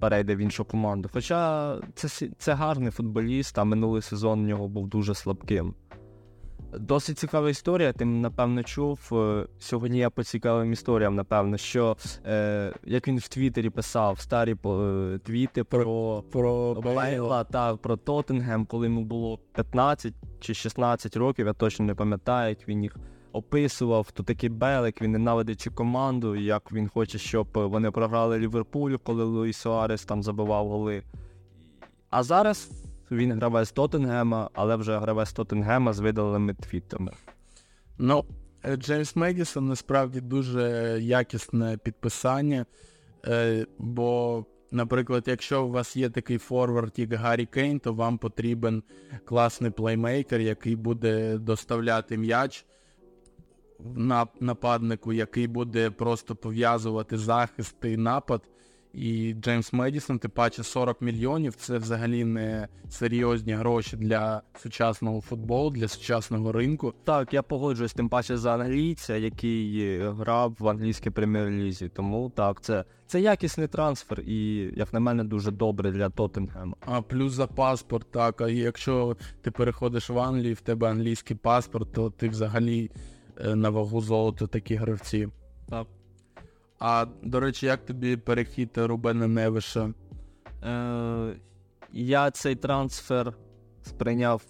перейде 0.00 0.36
в 0.36 0.38
іншу 0.38 0.64
команду. 0.64 1.10
Хоча 1.12 1.76
це, 1.94 2.28
це 2.38 2.54
гарний 2.54 2.90
футболіст, 2.90 3.58
а 3.58 3.64
минулий 3.64 4.02
сезон 4.02 4.40
у 4.40 4.46
нього 4.46 4.68
був 4.68 4.88
дуже 4.88 5.14
слабким. 5.14 5.74
Досить 6.78 7.18
цікава 7.18 7.50
історія, 7.50 7.92
ти 7.92 8.04
напевно 8.04 8.62
чув. 8.62 9.08
е, 9.12 9.46
Сьогодні 9.58 9.98
я 9.98 10.10
по 10.10 10.24
цікавим 10.24 10.72
історіям, 10.72 11.14
напевно, 11.14 11.56
що 11.56 11.96
е, 12.26 12.72
як 12.84 13.08
він 13.08 13.18
в 13.18 13.28
Твіттері 13.28 13.70
писав 13.70 14.20
старі 14.20 14.56
е, 14.66 15.18
твіти 15.24 15.64
про 15.64 16.22
Про 16.32 16.74
Бейла. 16.74 17.44
Так, 17.44 17.76
про 17.76 17.96
Тоттенгем, 17.96 18.66
коли 18.66 18.86
йому 18.86 19.04
було 19.04 19.38
15 19.54 20.14
чи 20.40 20.54
16 20.54 21.16
років, 21.16 21.46
я 21.46 21.52
точно 21.52 21.84
не 21.84 21.94
пам'ятаю, 21.94 22.48
як 22.48 22.68
він 22.68 22.82
їх 22.82 22.96
описував, 23.32 24.06
хто 24.08 24.22
такий 24.22 24.48
Бейл, 24.48 24.86
як 24.86 25.02
він 25.02 25.12
ненавидить 25.12 25.60
цю 25.60 25.72
команду, 25.72 26.36
як 26.36 26.72
він 26.72 26.88
хоче, 26.88 27.18
щоб 27.18 27.48
вони 27.54 27.90
програли 27.90 28.38
Ліверпулю, 28.38 28.98
коли 28.98 29.24
Луїс 29.24 29.56
Суарес 29.56 30.04
там 30.04 30.22
забивав 30.22 30.68
голи. 30.68 31.02
А 32.10 32.22
зараз 32.22 32.70
він 33.10 33.32
гравець 33.32 33.72
Тоттенгема, 33.72 34.50
але 34.54 34.76
вже 34.76 34.98
гравець 34.98 35.32
Тоттенгема 35.32 35.92
з 35.92 36.00
видаленими 36.00 36.54
твітами. 36.54 37.12
Ну, 37.98 38.24
е, 38.64 38.76
Джеймс 38.76 39.16
Медісон 39.16 39.68
насправді 39.68 40.20
дуже 40.20 40.62
якісне 41.00 41.76
підписання, 41.76 42.66
е, 43.26 43.66
бо, 43.78 44.44
наприклад, 44.70 45.24
якщо 45.26 45.64
у 45.64 45.70
вас 45.70 45.96
є 45.96 46.10
такий 46.10 46.38
форвард, 46.38 46.92
як 46.96 47.12
Гаррі 47.12 47.46
Кейн, 47.46 47.78
то 47.78 47.92
вам 47.92 48.18
потрібен 48.18 48.82
класний 49.24 49.70
плеймейкер, 49.70 50.40
який 50.40 50.76
буде 50.76 51.38
доставляти 51.38 52.16
м'яч 52.18 52.66
нап- 53.96 54.40
нападнику, 54.40 55.12
який 55.12 55.46
буде 55.46 55.90
просто 55.90 56.36
пов'язувати 56.36 57.18
захист 57.18 57.76
і 57.84 57.96
напад. 57.96 58.42
І 58.94 59.34
Джеймс 59.34 59.72
Медісон, 59.72 60.18
тим 60.18 60.30
паче 60.30 60.62
40 60.62 61.00
мільйонів 61.00 61.54
це 61.54 61.78
взагалі 61.78 62.24
не 62.24 62.68
серйозні 62.88 63.52
гроші 63.52 63.96
для 63.96 64.42
сучасного 64.62 65.20
футболу, 65.20 65.70
для 65.70 65.88
сучасного 65.88 66.52
ринку. 66.52 66.94
Так, 67.04 67.34
я 67.34 67.42
погоджуюсь 67.42 67.92
тим 67.92 68.08
паче 68.08 68.36
за 68.36 68.54
англійця, 68.54 69.16
який 69.16 69.80
е, 69.80 70.10
грав 70.10 70.56
в 70.58 70.68
англійській 70.68 71.10
прем'єр-лізі. 71.10 71.88
Тому 71.88 72.32
так, 72.36 72.60
це 72.60 72.84
це 73.06 73.20
якісний 73.20 73.68
трансфер, 73.68 74.20
і, 74.20 74.70
як 74.76 74.92
на 74.92 75.00
мене, 75.00 75.24
дуже 75.24 75.50
добре 75.50 75.90
для 75.90 76.08
Тоттенгема. 76.08 76.74
А 76.80 77.02
плюс 77.02 77.32
за 77.32 77.46
паспорт, 77.46 78.10
так. 78.10 78.40
А 78.40 78.48
якщо 78.48 79.16
ти 79.42 79.50
переходиш 79.50 80.10
в 80.10 80.18
Англію, 80.18 80.54
в 80.54 80.60
тебе 80.60 80.90
англійський 80.90 81.36
паспорт, 81.36 81.92
то 81.92 82.10
ти 82.10 82.28
взагалі 82.28 82.90
е, 83.40 83.54
на 83.54 83.70
вагу 83.70 84.00
золота 84.00 84.46
такі 84.46 84.74
гравці. 84.74 85.28
Так. 85.68 85.86
А 86.80 87.06
до 87.22 87.40
речі, 87.40 87.66
як 87.66 87.86
тобі 87.86 88.16
перехід 88.16 88.70
Рубена 88.76 89.26
Невиша? 89.26 89.94
Е, 90.64 91.36
Я 91.92 92.30
цей 92.30 92.56
трансфер 92.56 93.34
сприйняв 93.82 94.42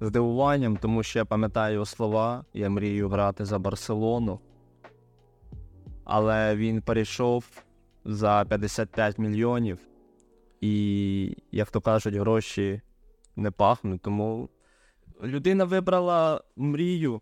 здивуванням, 0.00 0.76
тому 0.76 1.02
що 1.02 1.18
я 1.18 1.24
пам'ятаю 1.24 1.74
його 1.74 1.86
слова. 1.86 2.44
Я 2.54 2.70
мрію 2.70 3.08
грати 3.08 3.44
за 3.44 3.58
Барселону. 3.58 4.40
Але 6.04 6.56
він 6.56 6.82
перейшов 6.82 7.44
за 8.04 8.44
55 8.48 9.18
мільйонів. 9.18 9.78
І, 10.60 11.36
як 11.52 11.70
то 11.70 11.80
кажуть, 11.80 12.14
гроші 12.14 12.80
не 13.36 13.50
пахнуть. 13.50 14.02
Тому 14.02 14.48
людина 15.22 15.64
вибрала 15.64 16.40
мрію. 16.56 17.20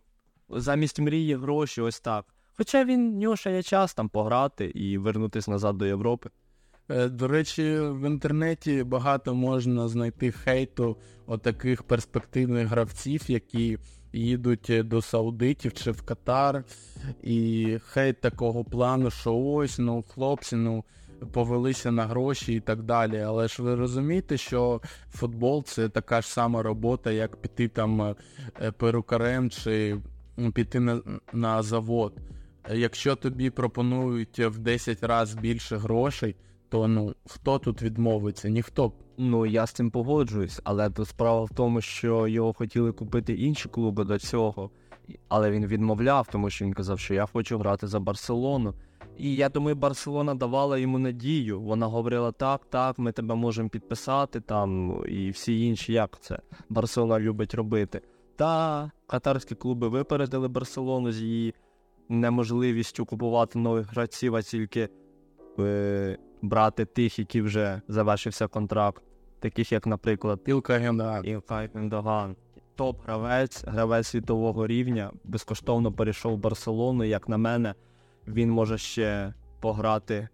Замість 0.48 1.00
мрії 1.00 1.36
гроші, 1.36 1.80
ось 1.80 2.00
так. 2.00 2.31
Хоча 2.56 2.84
він 2.84 3.12
в 3.12 3.16
нього 3.16 3.36
ще 3.36 3.52
є 3.52 3.62
час 3.62 3.94
там 3.94 4.08
пограти 4.08 4.64
і 4.64 4.98
вернутися 4.98 5.50
назад 5.50 5.78
до 5.78 5.86
Європи. 5.86 6.30
Е, 6.88 7.08
До 7.08 7.28
речі, 7.28 7.78
в 7.78 8.06
інтернеті 8.06 8.84
багато 8.84 9.34
можна 9.34 9.88
знайти 9.88 10.32
хейту 10.32 10.96
отаких 11.26 11.82
перспективних 11.82 12.68
гравців, 12.68 13.22
які 13.28 13.78
їдуть 14.12 14.70
е, 14.70 14.82
до 14.82 15.02
Саудитів 15.02 15.72
чи 15.72 15.90
в 15.90 16.02
Катар. 16.02 16.64
І 17.22 17.78
хейт 17.86 18.20
такого 18.20 18.64
плану, 18.64 19.10
що 19.10 19.36
ось, 19.36 19.78
ну, 19.78 20.04
хлопці, 20.14 20.56
ну. 20.56 20.84
Повелися 21.32 21.90
на 21.90 22.06
гроші 22.06 22.54
і 22.54 22.60
так 22.60 22.82
далі. 22.82 23.20
Але 23.20 23.48
ж 23.48 23.62
ви 23.62 23.74
розумієте, 23.74 24.36
що 24.36 24.80
футбол 25.10 25.64
це 25.64 25.88
така 25.88 26.20
ж 26.20 26.28
сама 26.28 26.62
робота, 26.62 27.10
як 27.10 27.36
піти 27.36 27.68
там 27.68 28.02
е, 28.02 28.14
перукарем 28.72 29.50
чи 29.50 29.98
піти 30.54 30.80
на, 30.80 31.00
на 31.32 31.62
завод. 31.62 32.12
Е, 32.70 32.78
Якщо 32.78 33.16
тобі 33.16 33.50
пропонують 33.50 34.38
в 34.38 34.58
10 34.58 35.02
разів 35.02 35.40
більше 35.40 35.76
грошей, 35.76 36.36
то 36.68 36.88
ну 36.88 37.14
хто 37.26 37.58
тут 37.58 37.82
відмовиться? 37.82 38.48
Ніхто. 38.48 38.92
Ну, 39.18 39.46
я 39.46 39.66
з 39.66 39.72
цим 39.72 39.90
погоджуюсь, 39.90 40.60
але 40.64 40.90
тут 40.90 41.08
справа 41.08 41.44
в 41.44 41.50
тому, 41.50 41.80
що 41.80 42.28
його 42.28 42.52
хотіли 42.52 42.92
купити 42.92 43.34
інші 43.34 43.68
клуби 43.68 44.04
до 44.04 44.18
цього. 44.18 44.70
Але 45.28 45.50
він 45.50 45.66
відмовляв, 45.66 46.28
тому 46.32 46.50
що 46.50 46.64
він 46.64 46.72
казав, 46.72 46.98
що 46.98 47.14
я 47.14 47.26
хочу 47.26 47.58
грати 47.58 47.86
за 47.86 48.00
Барселону. 48.00 48.74
І 49.18 49.34
я 49.34 49.48
думаю, 49.48 49.76
Барселона 49.76 50.34
давала 50.34 50.78
йому 50.78 50.98
надію. 50.98 51.60
Вона 51.60 51.86
говорила: 51.86 52.32
так, 52.32 52.64
так, 52.70 52.98
ми 52.98 53.12
тебе 53.12 53.34
можемо 53.34 53.68
підписати 53.68 54.40
там, 54.40 54.96
і 55.08 55.30
всі 55.30 55.66
інші, 55.66 55.92
як 55.92 56.20
це 56.20 56.38
Барселона 56.68 57.20
любить 57.20 57.54
робити. 57.54 58.00
Та 58.36 58.90
катарські 59.06 59.54
клуби 59.54 59.88
випередили 59.88 60.48
Барселону 60.48 61.12
з 61.12 61.20
її 61.20 61.54
неможливістю 62.08 63.06
купувати 63.06 63.58
нових 63.58 63.90
гравців, 63.90 64.36
а 64.36 64.42
тільки 64.42 64.88
е, 65.58 66.18
брати 66.42 66.84
тих, 66.84 67.18
які 67.18 67.42
вже 67.42 67.80
завершився 67.88 68.46
контракт, 68.46 69.02
таких 69.40 69.72
як, 69.72 69.86
наприклад, 69.86 70.44
Пілка 70.44 70.78
Генда. 70.78 71.18
Ілкай 71.18 71.70
Гендоган. 71.74 72.36
Топ-гравець, 72.76 73.64
гравець 73.66 74.06
світового 74.06 74.66
рівня, 74.66 75.10
безкоштовно 75.24 75.92
перейшов 75.92 76.32
в 76.32 76.38
Барселону. 76.38 77.04
Як 77.04 77.28
на 77.28 77.38
мене, 77.38 77.74
він 78.26 78.50
може 78.50 78.78
ще 78.78 79.34
пограти 79.60 80.28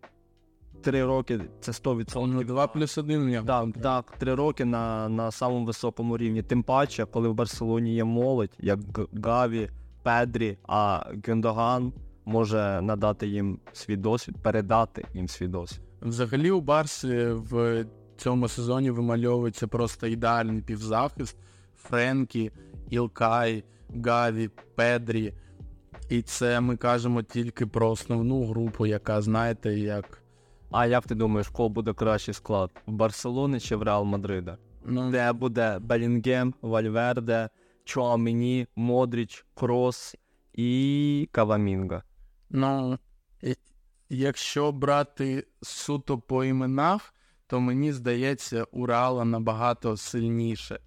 три 0.83 1.05
роки, 1.05 1.41
це 1.61 1.73
100%. 1.73 2.27
Ну, 2.27 2.45
2 2.45 2.67
плюс 2.67 2.99
1 2.99 3.21
в. 3.21 3.47
Так, 3.47 3.69
так, 3.83 4.11
три 4.19 4.35
роки 4.35 4.65
на, 4.65 5.09
на 5.09 5.31
самому 5.31 5.65
високому 5.65 6.19
рівні. 6.19 6.43
Тим 6.43 6.63
паче, 6.63 7.05
коли 7.05 7.29
в 7.29 7.35
Барселоні 7.35 7.95
є 7.95 8.05
молодь, 8.05 8.57
як 8.59 8.79
Гаві, 9.25 9.71
Педрі, 10.09 10.59
а 10.69 11.05
Гендоган 11.27 11.93
може 12.25 12.81
надати 12.83 13.27
їм 13.27 13.59
свій 13.73 13.97
досвід, 13.97 14.37
передати 14.43 15.05
їм 15.15 15.29
свій 15.29 15.49
досвід. 15.49 15.81
Взагалі 16.03 16.51
у 16.51 16.61
Барсі 16.61 17.27
в 17.27 17.85
цьому 18.17 18.49
сезоні 18.49 18.91
вимальовується 18.91 19.67
просто 19.67 20.07
ідеальний 20.07 20.63
півзахист. 20.63 21.37
Френкі, 21.77 22.53
Ілкай, 22.91 23.65
Гаві, 24.05 24.51
Педрі. 24.75 25.35
І 26.09 26.23
це 26.23 26.61
ми 26.61 26.77
кажемо 26.77 27.23
тільки 27.23 27.67
про 27.67 27.91
основну 27.91 28.47
групу, 28.47 28.87
яка, 28.87 29.23
знаєте, 29.23 29.79
як. 29.79 30.23
А 30.71 30.87
як 30.87 31.07
ти 31.07 31.15
думаєш, 31.15 31.49
кого 31.49 31.69
буде 31.69 31.93
кращий 31.93 32.35
склад? 32.35 32.71
В 32.87 32.93
Барселони 32.93 33.61
чи 33.61 33.77
в 33.77 33.83
Реал 33.83 34.05
Мадрида? 34.05 34.59
Ну, 34.85 35.11
Де 35.11 35.33
буде 35.33 35.79
Белінгем, 35.79 36.55
Вальверде, 36.63 37.49
Чуамені, 37.89 38.67
Модріч, 38.77 39.47
Крос 39.55 40.17
і 40.53 41.29
Кавамінга. 41.33 42.03
Ну, 42.51 42.99
якщо 44.11 44.73
брати 44.73 45.47
суто 45.63 46.19
по 46.19 46.45
іменах, 46.45 47.15
то 47.47 47.61
мені 47.61 47.93
здається, 47.93 48.65
у 48.73 48.87
Реала 48.87 49.25
набагато 49.25 49.97
сильніше. 49.97 50.81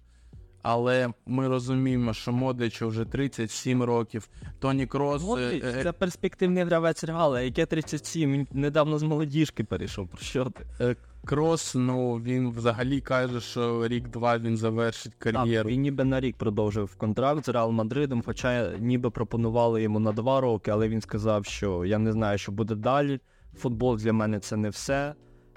Але 0.62 1.12
ми 1.26 1.48
розуміємо, 1.48 2.14
що 2.14 2.32
Модричу 2.32 2.88
вже 2.88 3.04
37 3.04 3.82
років, 3.82 4.28
Тоні 4.58 4.86
Крос. 4.86 5.22
Модріч, 5.22 5.64
е, 5.64 5.82
це 5.82 5.92
перспективний 5.92 6.64
гравець 6.64 7.04
Реала, 7.04 7.40
яке 7.40 7.66
37, 7.66 8.32
він 8.32 8.46
недавно 8.52 8.98
з 8.98 9.02
молодіжки 9.02 9.64
перейшов. 9.64 10.08
Про 10.08 10.20
що 10.20 10.44
ти? 10.44 10.96
Крос, 11.24 11.74
ну 11.74 12.14
він 12.14 12.50
взагалі 12.50 13.00
каже, 13.00 13.40
що 13.40 13.88
рік-два 13.88 14.38
він 14.38 14.56
завершить 14.56 15.12
Так, 15.18 15.32
кар'єру. 15.34 15.70
він 15.70 15.80
ніби 15.80 16.04
на 16.04 16.20
рік 16.20 16.36
продовжив 16.36 16.94
контракт 16.96 17.44
з 17.44 17.48
Реал 17.48 17.70
Мадридом, 17.70 18.22
хоча 18.26 18.70
ніби 18.78 19.10
пропонували 19.10 19.82
йому 19.82 20.00
на 20.00 20.12
два 20.12 20.40
роки, 20.40 20.70
але 20.70 20.88
він 20.88 21.00
сказав, 21.00 21.44
що 21.44 21.84
я 21.84 21.98
не 21.98 22.12
знаю, 22.12 22.38
що 22.38 22.52
буде 22.52 22.74
далі. 22.74 23.20
Футбол 23.56 23.96
для 23.96 24.12
мене 24.12 24.40
це 24.40 24.56
не 24.56 24.68
все, 24.68 25.14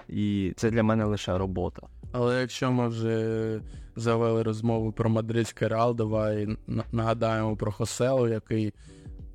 і 0.07 0.53
це 0.55 0.71
для 0.71 0.83
мене 0.83 1.05
лише 1.05 1.37
робота. 1.37 1.81
Але 2.11 2.41
якщо 2.41 2.71
ми 2.71 2.87
вже 2.87 3.61
завели 3.95 4.43
розмову 4.43 4.91
про 4.91 5.09
мадридський 5.09 5.67
Реал, 5.67 5.95
давай 5.95 6.57
нагадаємо 6.91 7.55
про 7.57 7.71
Хоселу, 7.71 8.27
який 8.27 8.73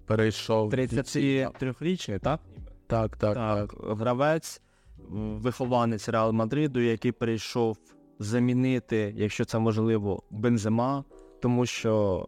перейшов. 0.07 0.71
33-річний, 0.73 2.19
так? 2.21 2.41
Так, 2.87 3.17
так, 3.17 3.35
так. 3.35 3.69
Так, 3.71 3.99
гравець, 3.99 4.63
вихованець 5.11 6.09
Реал 6.09 6.33
Мадриду, 6.33 6.81
який 6.81 7.13
прийшов 7.13 7.79
замінити, 8.19 9.15
якщо 9.17 9.45
це 9.45 9.59
можливо, 9.59 10.23
Бензема, 10.31 11.05
тому 11.41 11.67
що 11.67 12.27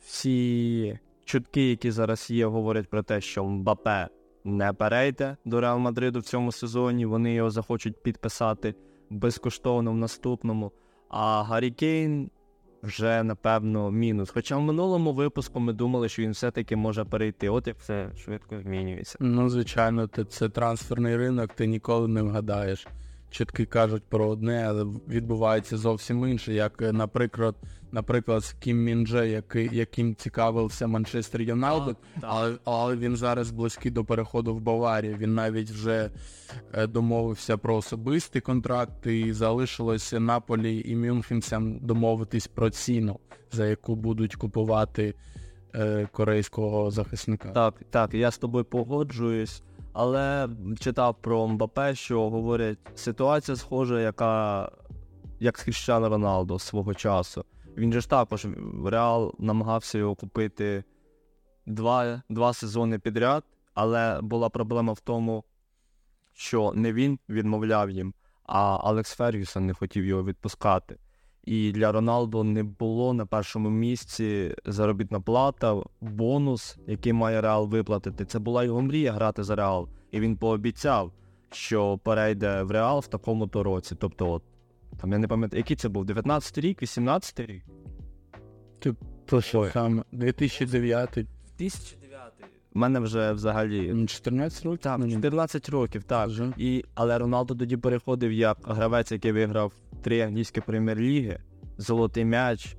всі 0.00 0.98
чутки, 1.24 1.70
які 1.70 1.90
зараз 1.90 2.30
є, 2.30 2.46
говорять 2.46 2.90
про 2.90 3.02
те, 3.02 3.20
що 3.20 3.44
Мбапе 3.44 4.08
не 4.44 4.72
перейде 4.72 5.36
до 5.44 5.60
Реал 5.60 5.78
Мадриду 5.78 6.18
в 6.18 6.22
цьому 6.22 6.52
сезоні. 6.52 7.06
Вони 7.06 7.34
його 7.34 7.50
захочуть 7.50 8.02
підписати 8.02 8.74
безкоштовно 9.10 9.92
в 9.92 9.96
наступному. 9.96 10.72
А 11.08 11.42
Гаррі 11.42 11.70
Кейн 11.70 12.30
вже 12.82 13.22
напевно 13.22 13.90
мінус. 13.90 14.30
Хоча 14.30 14.56
в 14.56 14.62
минулому 14.62 15.12
випуску 15.12 15.60
ми 15.60 15.72
думали, 15.72 16.08
що 16.08 16.22
він 16.22 16.30
все-таки 16.30 16.76
може 16.76 17.04
перейти. 17.04 17.48
От 17.48 17.66
як 17.66 17.78
все 17.78 18.10
швидко 18.24 18.60
змінюється. 18.60 19.16
Ну, 19.20 19.48
звичайно, 19.48 20.06
це, 20.06 20.24
це 20.24 20.48
трансферний 20.48 21.16
ринок, 21.16 21.54
ти 21.54 21.66
ніколи 21.66 22.08
не 22.08 22.22
вгадаєш. 22.22 22.86
Чутки 23.32 23.64
кажуть 23.64 24.02
про 24.08 24.28
одне, 24.28 24.64
але 24.68 24.84
відбувається 25.08 25.76
зовсім 25.76 26.28
інше, 26.28 26.54
як, 26.54 26.82
е, 26.82 26.92
наприклад, 26.92 27.54
наприклад, 27.92 28.44
з 28.44 28.52
Кім 28.52 28.84
Міндже, 28.84 29.28
який, 29.28 29.68
яким 29.72 30.14
цікавився 30.14 30.86
Манчестер 30.86 31.42
Юнайтед, 31.42 31.96
але, 32.20 32.54
але 32.64 32.96
він 32.96 33.16
зараз 33.16 33.50
близький 33.50 33.90
до 33.90 34.04
переходу 34.04 34.54
в 34.54 34.60
Баварію. 34.60 35.16
Він 35.16 35.34
навіть 35.34 35.70
вже 35.70 36.10
е, 36.72 36.86
домовився 36.86 37.56
про 37.56 37.76
особистий 37.76 38.42
контракт, 38.42 39.06
і 39.06 39.32
залишилося 39.32 40.20
Наполі 40.20 40.82
і 40.86 40.96
Мюнхенцям 40.96 41.78
домовитись 41.78 42.46
про 42.46 42.70
ціну, 42.70 43.20
за 43.52 43.66
яку 43.66 43.96
будуть 43.96 44.36
купувати 44.36 45.14
е, 45.74 46.08
корейського 46.12 46.90
захисника. 46.90 47.48
Так, 47.48 47.74
так, 47.90 48.14
я 48.14 48.30
з 48.30 48.38
тобою 48.38 48.64
погоджуюсь, 48.64 49.62
але 49.92 50.48
читав 50.80 51.16
про 51.20 51.48
Мбапе, 51.48 51.94
що 51.94 52.30
говорять, 52.30 52.78
ситуація 52.94 53.56
схожа, 53.56 54.00
яка 54.00 54.68
як 55.40 55.58
з 55.58 55.62
Кріщано 55.62 56.08
Роналдо 56.08 56.58
свого 56.58 56.94
часу. 56.94 57.44
Він 57.76 57.92
же 57.92 58.00
ж 58.00 58.10
також 58.10 58.46
Реал 58.84 59.34
намагався 59.38 59.98
його 59.98 60.14
купити 60.14 60.84
два, 61.66 62.22
два 62.28 62.52
сезони 62.52 62.98
підряд, 62.98 63.44
але 63.74 64.20
була 64.20 64.48
проблема 64.48 64.92
в 64.92 65.00
тому, 65.00 65.44
що 66.32 66.72
не 66.74 66.92
він 66.92 67.18
відмовляв 67.28 67.90
їм, 67.90 68.14
а 68.46 68.60
Алекс 68.60 69.14
Фергюсон 69.14 69.66
не 69.66 69.74
хотів 69.74 70.04
його 70.04 70.24
відпускати. 70.24 70.96
І 71.44 71.72
для 71.72 71.92
Роналду 71.92 72.44
не 72.44 72.62
було 72.62 73.14
на 73.14 73.26
першому 73.26 73.70
місці 73.70 74.54
заробітна 74.64 75.20
плата, 75.20 75.82
бонус, 76.00 76.78
який 76.86 77.12
має 77.12 77.40
Реал 77.40 77.68
виплатити. 77.68 78.24
Це 78.24 78.38
була 78.38 78.64
його 78.64 78.82
мрія 78.82 79.12
грати 79.12 79.42
за 79.42 79.56
Реал. 79.56 79.88
І 80.10 80.20
він 80.20 80.36
пообіцяв, 80.36 81.12
що 81.50 81.98
перейде 81.98 82.62
в 82.62 82.70
Реал 82.70 83.00
в 83.00 83.06
такому-то 83.06 83.62
році. 83.62 83.94
Тобто, 83.98 84.30
от, 84.30 84.42
там 85.00 85.12
я 85.12 85.18
не 85.18 85.28
пам'ятаю, 85.28 85.58
який 85.58 85.76
це 85.76 85.88
був? 85.88 86.04
19 86.04 86.58
рік, 86.58 86.82
18 86.82 87.40
рік? 87.40 87.64
То 89.26 89.40
що 89.40 89.70
саме? 89.72 90.02
2009 90.12 91.10
2009. 91.58 92.32
У 92.74 92.78
мене 92.78 93.00
вже 93.00 93.32
взагалі 93.32 94.06
14 94.06 94.64
років? 94.64 94.82
так, 94.82 94.98
Ну, 94.98 95.10
14 95.10 95.68
років, 95.68 96.04
так. 96.04 96.28
Вже. 96.28 96.52
І, 96.56 96.84
але 96.94 97.18
Роналдо 97.18 97.54
тоді 97.54 97.76
переходив 97.76 98.32
як 98.32 98.58
гравець, 98.64 99.12
який 99.12 99.32
виграв 99.32 99.72
три 100.02 100.20
англійські 100.20 100.60
прем'єр-ліги, 100.60 101.38
золотий 101.78 102.24
м'яч, 102.24 102.76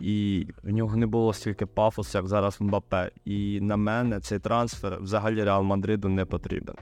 і 0.00 0.46
в 0.62 0.70
нього 0.70 0.96
не 0.96 1.06
було 1.06 1.32
стільки 1.32 1.66
пафосу, 1.66 2.18
як 2.18 2.28
зараз 2.28 2.60
в 2.60 2.64
Мбапе. 2.64 3.10
І 3.24 3.60
на 3.60 3.76
мене 3.76 4.20
цей 4.20 4.38
трансфер 4.38 4.98
взагалі 5.02 5.44
Реал 5.44 5.62
Мадриду 5.62 6.08
не 6.08 6.24
потрібен. 6.24 6.74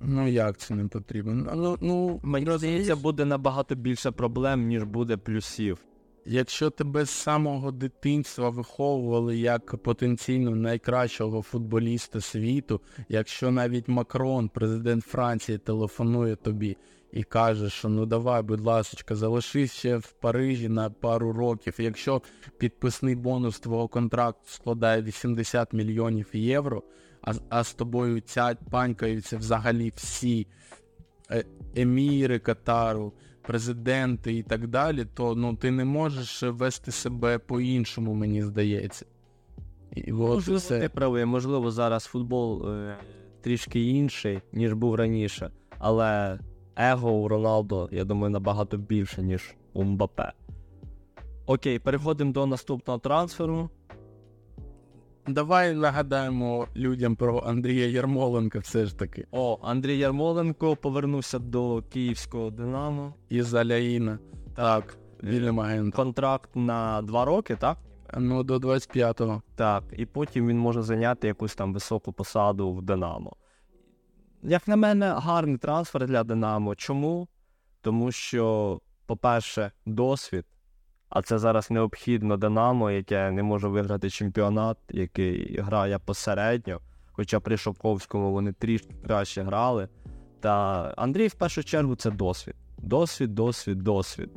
Ну 0.00 0.28
як 0.28 0.56
це 0.56 0.74
не 0.74 0.88
потрібно? 0.88 1.52
Ну, 1.54 1.76
ну 1.80 2.20
Мені 2.22 2.58
здається, 2.58 2.96
буде 2.96 3.24
набагато 3.24 3.74
більше 3.74 4.10
проблем, 4.10 4.66
ніж 4.66 4.84
буде 4.84 5.16
плюсів. 5.16 5.78
Якщо 6.24 6.70
тебе 6.70 7.04
з 7.04 7.10
самого 7.10 7.72
дитинства 7.72 8.48
виховували 8.48 9.38
як 9.38 9.76
потенційно 9.76 10.50
найкращого 10.50 11.42
футболіста 11.42 12.20
світу, 12.20 12.80
якщо 13.08 13.50
навіть 13.50 13.88
Макрон, 13.88 14.48
президент 14.48 15.04
Франції, 15.04 15.58
телефонує 15.58 16.36
тобі 16.36 16.76
і 17.12 17.22
каже, 17.22 17.70
що 17.70 17.88
ну 17.88 18.06
давай, 18.06 18.42
будь 18.42 18.60
ласка, 18.60 19.14
залишись 19.14 19.72
ще 19.72 19.96
в 19.96 20.12
Парижі 20.12 20.68
на 20.68 20.90
пару 20.90 21.32
років. 21.32 21.74
Якщо 21.78 22.22
підписний 22.58 23.14
бонус 23.14 23.60
твого 23.60 23.88
контракту 23.88 24.42
складає 24.46 25.02
80 25.02 25.72
мільйонів 25.72 26.28
євро, 26.32 26.82
а, 27.22 27.32
а 27.48 27.64
з 27.64 27.74
тобою 27.74 28.20
ця 28.20 28.56
панькаються 28.70 29.36
взагалі 29.36 29.92
всі 29.96 30.46
е, 31.30 31.44
еміри 31.76 32.38
Катару, 32.38 33.12
президенти 33.42 34.32
і 34.32 34.42
так 34.42 34.66
далі, 34.66 35.04
то 35.14 35.34
ну 35.34 35.56
ти 35.56 35.70
не 35.70 35.84
можеш 35.84 36.42
вести 36.42 36.90
себе 36.92 37.38
по-іншому, 37.38 38.14
мені 38.14 38.42
здається. 38.42 39.06
І 39.94 40.12
от 40.12 40.18
Можливо, 40.18 40.58
все. 40.58 40.80
ти 40.80 40.88
правий, 40.88 41.24
можливо, 41.24 41.70
зараз 41.70 42.04
футбол 42.04 42.70
е, 42.70 42.96
трішки 43.40 43.80
інший, 43.80 44.40
ніж 44.52 44.72
був 44.72 44.94
раніше, 44.94 45.50
але 45.78 46.38
его 46.76 47.10
у 47.10 47.28
Роналдо, 47.28 47.88
я 47.92 48.04
думаю, 48.04 48.30
набагато 48.30 48.76
більше, 48.76 49.22
ніж 49.22 49.54
у 49.72 49.84
Мбапе. 49.84 50.32
Окей, 51.46 51.78
переходимо 51.78 52.32
до 52.32 52.46
наступного 52.46 52.98
трансферу. 52.98 53.70
Давай 55.26 55.74
нагадаємо 55.74 56.66
людям 56.76 57.16
про 57.16 57.42
Андрія 57.46 57.86
Ярмоленка 57.86 58.58
все 58.58 58.86
ж 58.86 58.98
таки. 58.98 59.26
О, 59.30 59.58
Андрій 59.62 59.98
Ярмоленко 59.98 60.76
повернувся 60.76 61.38
до 61.38 61.82
київського 61.92 62.50
Динамо. 62.50 63.14
Із 63.28 63.54
Аляїна. 63.54 64.18
Так, 64.54 64.96
вільним 65.22 65.60
агентом. 65.60 66.04
Контракт 66.04 66.50
на 66.54 67.02
два 67.02 67.24
роки, 67.24 67.56
так? 67.56 67.78
Ну, 68.18 68.42
до 68.42 68.56
25-го. 68.56 69.42
Так, 69.56 69.84
і 69.96 70.06
потім 70.06 70.48
він 70.48 70.58
може 70.58 70.82
зайняти 70.82 71.26
якусь 71.26 71.54
там 71.54 71.74
високу 71.74 72.12
посаду 72.12 72.72
в 72.72 72.82
Динамо. 72.82 73.32
Як 74.42 74.68
на 74.68 74.76
мене, 74.76 75.14
гарний 75.18 75.56
трансфер 75.56 76.06
для 76.06 76.24
Динамо. 76.24 76.74
Чому? 76.74 77.28
Тому 77.80 78.12
що, 78.12 78.80
по-перше, 79.06 79.72
досвід, 79.86 80.44
а 81.12 81.22
це 81.22 81.38
зараз 81.38 81.70
необхідно 81.70 82.36
Динамо, 82.36 82.90
яке 82.90 83.30
не 83.30 83.42
може 83.42 83.68
виграти 83.68 84.10
чемпіонат, 84.10 84.78
який 84.88 85.60
грає 85.60 85.98
посередньо. 85.98 86.80
Хоча 87.12 87.40
при 87.40 87.56
Шовковському 87.56 88.32
вони 88.32 88.52
трішки 88.52 88.94
краще 89.06 89.42
грали. 89.42 89.88
Та 90.40 90.54
Андрій, 90.96 91.28
в 91.28 91.34
першу 91.34 91.64
чергу, 91.64 91.96
це 91.96 92.10
досвід. 92.10 92.54
Досвід, 92.78 93.34
досвід, 93.34 93.78
досвід. 93.78 94.30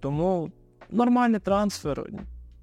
Тому 0.00 0.52
нормальний 0.90 1.40
трансфер. 1.40 2.10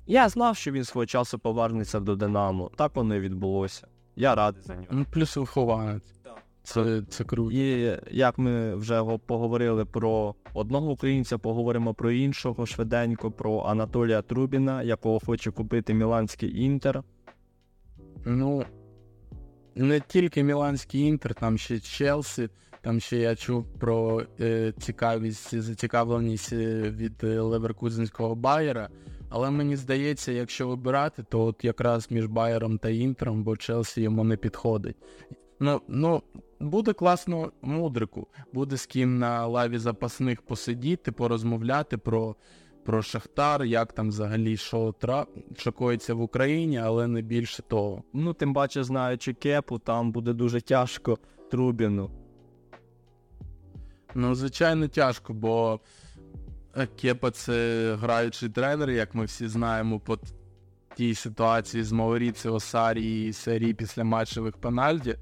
Я 0.08 0.30
знав, 0.30 0.56
що 0.56 0.72
він 0.72 0.84
свого 0.84 1.06
часу 1.06 1.39
повернеться 1.39 2.00
до 2.00 2.15
Динамо. 2.15 2.72
Так 2.75 2.96
воно 2.96 3.15
і 3.15 3.20
відбулося. 3.20 3.88
Я 4.15 4.36
радий 4.36 4.63
за 4.63 4.74
нього. 4.74 4.88
Ну, 4.91 5.06
плюс 5.12 5.38
вихованець. 5.38 6.21
Це, 6.63 7.01
це 7.10 7.24
круто. 7.24 7.51
І 7.51 7.98
як 8.12 8.38
ми 8.38 8.75
вже 8.75 9.03
поговорили 9.25 9.86
про 9.86 10.36
одного 10.53 10.91
українця, 10.91 11.38
поговоримо 11.38 11.94
про 11.94 12.12
іншого 12.12 12.65
швиденько, 12.65 13.32
про 13.32 13.60
Анатолія 13.60 14.22
Трубіна, 14.22 14.84
якого 14.84 15.19
хоче 15.19 15.52
купити 15.52 15.93
Міланський 15.93 16.62
Інтер. 16.62 17.04
Ну, 18.26 18.63
не 19.76 20.00
тільки 20.00 20.43
Міланський 20.43 21.02
інтер, 21.02 21.36
там 21.36 21.58
ще 21.58 21.80
Челсі, 21.80 22.50
там 22.82 23.00
ще 23.00 23.17
я 23.17 23.36
чув 23.36 23.65
про 23.80 24.24
е, 24.39 24.74
цікавість, 24.80 25.62
зацікавленість 25.62 26.54
е, 26.54 26.82
від 26.82 27.24
Леверкузенського 27.24 28.36
Байера. 28.36 28.89
Але 29.30 29.52
мені 29.52 29.76
здається, 29.76 30.32
якщо 30.32 30.67
вибирати, 30.67 31.24
то 31.24 31.45
от 31.45 31.65
якраз 31.65 32.12
між 32.12 32.26
Байером 32.26 32.78
та 32.78 32.89
Інтером, 32.89 33.43
бо 33.43 33.58
Челсі 33.58 34.02
йому 34.02 34.24
не 34.24 34.38
підходить. 34.38 34.95
Ну, 35.60 35.82
ну, 35.88 36.21
буде 36.62 36.93
класно 36.93 37.52
мудрику, 37.62 38.28
буде 38.54 38.78
з 38.78 38.86
ким 38.86 39.19
на 39.19 39.47
лаві 39.47 39.78
запасних 39.78 40.41
посидіти, 40.41 41.12
порозмовляти 41.12 41.97
про, 41.97 42.36
про 42.86 43.02
Шахтар, 43.02 43.63
як 43.63 43.93
там 43.93 44.10
взагалі 44.10 44.58
що, 44.58 44.95
тра... 45.00 45.26
що 45.58 45.74
в 46.10 46.21
Україні, 46.21 46.78
але 46.78 47.08
не 47.08 47.21
більше 47.21 47.62
того. 47.62 48.04
Ну, 48.13 48.34
тим 48.34 48.54
паче, 48.54 48.84
знаючи 48.84 49.34
кепу, 49.34 49.80
там 49.80 50.12
буде 50.12 50.34
дуже 50.34 50.62
тяжко 50.62 51.17
Трубіну. 51.52 52.12
Ну, 54.15 54.36
звичайно, 54.36 54.88
тяжко, 54.88 55.34
бо 55.34 55.80
Кепа 57.02 57.32
це 57.32 57.95
граючий 58.02 58.50
тренер, 58.50 58.89
як 58.89 59.15
ми 59.15 59.26
всі 59.26 59.47
знаємо, 59.47 60.00
по 60.00 60.19
тій 60.95 61.15
ситуації 61.15 61.84
з 61.84 61.91
Мауріціо 61.91 62.60
Сарі 62.60 63.26
і 63.26 63.34
серії 63.34 63.74
після 63.74 64.04
матчевих 64.04 64.58
пенальті. 64.58 65.17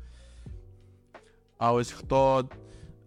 А 1.59 1.73
ось 1.73 1.91
хто 1.91 2.49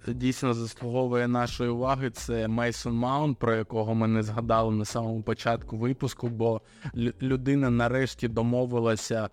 дійсно 0.08 0.54
заслуговує 0.54 1.28
нашої 1.28 1.70
уваги, 1.70 2.10
це 2.10 2.48
Мейсон 2.48 2.94
Маунт, 2.94 3.38
про 3.38 3.54
якого 3.54 3.94
ми 3.94 4.08
не 4.08 4.22
згадали 4.22 4.74
на 4.74 4.84
самому 4.84 5.22
початку 5.22 5.76
випуску, 5.76 6.28
бо 6.28 6.60
людина 7.22 7.70
нарешті 7.70 8.28
домовилася 8.28 9.28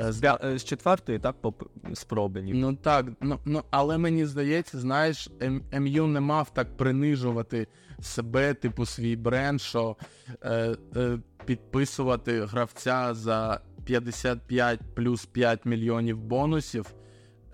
е, 0.00 0.12
з 0.12 0.38
е, 0.44 0.58
з 0.58 0.64
четвертої, 0.64 1.18
так, 1.18 1.40
по 1.40 1.54
спроби. 1.94 2.42
Ну 2.42 2.74
так, 2.74 3.06
ну, 3.20 3.38
ну 3.44 3.62
але 3.70 3.98
мені 3.98 4.26
здається, 4.26 4.78
знаєш, 4.78 5.30
МЮ 5.72 6.06
не 6.06 6.20
мав 6.20 6.50
так 6.54 6.76
принижувати 6.76 7.66
себе, 8.00 8.54
типу 8.54 8.86
свій 8.86 9.16
бренд, 9.16 9.60
що 9.60 9.96
е, 10.42 10.76
е, 10.96 11.18
підписувати 11.44 12.44
гравця 12.44 13.14
за 13.14 13.60
55 13.84 14.80
плюс 14.94 15.26
5 15.26 15.64
мільйонів 15.64 16.20
бонусів, 16.20 16.94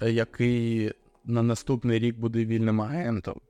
е, 0.02 0.10
який 0.10 0.92
на 1.24 1.42
наступний 1.42 1.98
рік 1.98 2.18
буде 2.18 2.44
вільним 2.44 2.80
агентом. 2.80 3.40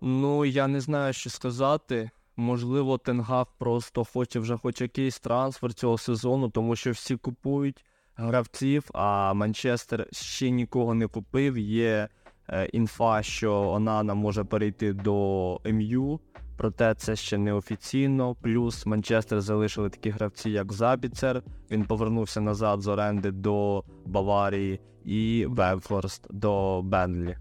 Ну, 0.00 0.44
я 0.44 0.66
не 0.68 0.80
знаю, 0.80 1.12
що 1.12 1.30
сказати. 1.30 2.10
Можливо, 2.36 2.98
Тенгав 2.98 3.48
просто 3.58 4.04
хоче 4.04 4.40
вже 4.40 4.56
хоч 4.56 4.80
якийсь 4.80 5.20
трансфер 5.20 5.74
цього 5.74 5.98
сезону, 5.98 6.50
тому 6.50 6.76
що 6.76 6.90
всі 6.90 7.16
купують 7.16 7.84
гравців, 8.16 8.90
а 8.94 9.34
Манчестер 9.34 10.06
ще 10.12 10.50
нікого 10.50 10.94
не 10.94 11.06
купив. 11.06 11.58
Є 11.58 12.08
е, 12.48 12.66
інфа, 12.66 13.22
що 13.22 13.52
Онана 13.68 14.14
може 14.14 14.44
перейти 14.44 14.92
до 14.92 15.60
МЮ, 15.64 16.20
проте 16.62 16.94
це 16.94 17.16
ще 17.16 17.38
не 17.38 17.52
офіційно. 17.52 18.34
Плюс 18.34 18.86
Манчестер 18.86 19.40
залишили 19.40 19.90
такі 19.90 20.10
гравці, 20.10 20.50
як 20.50 20.72
Забіцер. 20.72 21.42
Він 21.70 21.84
повернувся 21.84 22.40
назад 22.40 22.80
з 22.82 22.88
оренди 22.88 23.30
до 23.30 23.84
Баварії, 24.06 24.80
і 25.04 25.46
Вебфорст 25.48 26.26
до 26.30 26.82
Бенлі. 26.82 27.36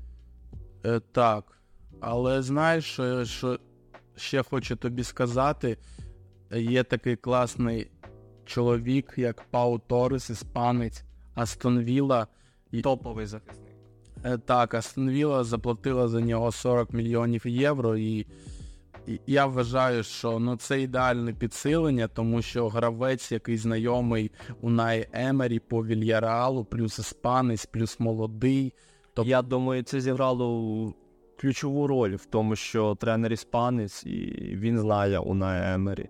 Е, 0.86 1.00
так. 1.12 1.62
Але 2.00 2.42
знаєш, 2.42 3.00
що, 3.24 3.60
ще 4.16 4.44
хочу 4.44 4.76
тобі 4.76 5.04
сказати, 5.04 5.78
є 6.52 6.84
такий 6.84 7.16
класний 7.16 7.92
чоловік, 8.46 9.14
як 9.18 9.42
Пау 9.52 9.80
Торрес, 9.80 10.30
іспанець, 10.30 11.04
Астон 11.36 11.80
Вілла. 11.80 12.28
Топовий 12.84 13.26
захисник. 13.26 13.76
Е, 14.24 14.38
Так, 14.38 14.74
Астон 14.74 15.10
Вілла 15.10 15.44
заплатила 15.44 16.08
за 16.08 16.22
нього 16.22 16.52
40 16.52 16.94
мільйонів 16.94 17.48
євро, 17.48 17.98
і 17.98 18.28
я 19.28 19.46
вважаю, 19.46 20.04
що 20.04 20.40
ну, 20.40 20.56
це 20.56 20.82
ідеальне 20.82 21.34
підсилення, 21.34 22.08
тому 22.08 22.42
що 22.42 22.70
гравець, 22.70 23.32
який 23.32 23.58
знайомий 23.58 24.32
Унай 24.62 25.08
Емері 25.12 25.60
по 25.60 25.86
Вільяреалу, 25.86 26.66
плюс 26.66 27.00
іспанець, 27.00 27.66
плюс 27.66 28.00
молодий, 28.00 28.74
Тобто- 29.14 29.30
Я 29.30 29.42
думаю, 29.42 29.84
це 29.84 30.02
зіграло 30.02 30.94
ключову 31.40 31.88
роль 31.88 32.16
в 32.16 32.26
тому, 32.26 32.56
що 32.56 32.96
тренер 32.96 33.34
іспанець, 33.34 34.06
і 34.06 34.20
він 34.56 34.80
знає 34.80 35.20
Унаї 35.20 35.74
Емері. 35.74 36.10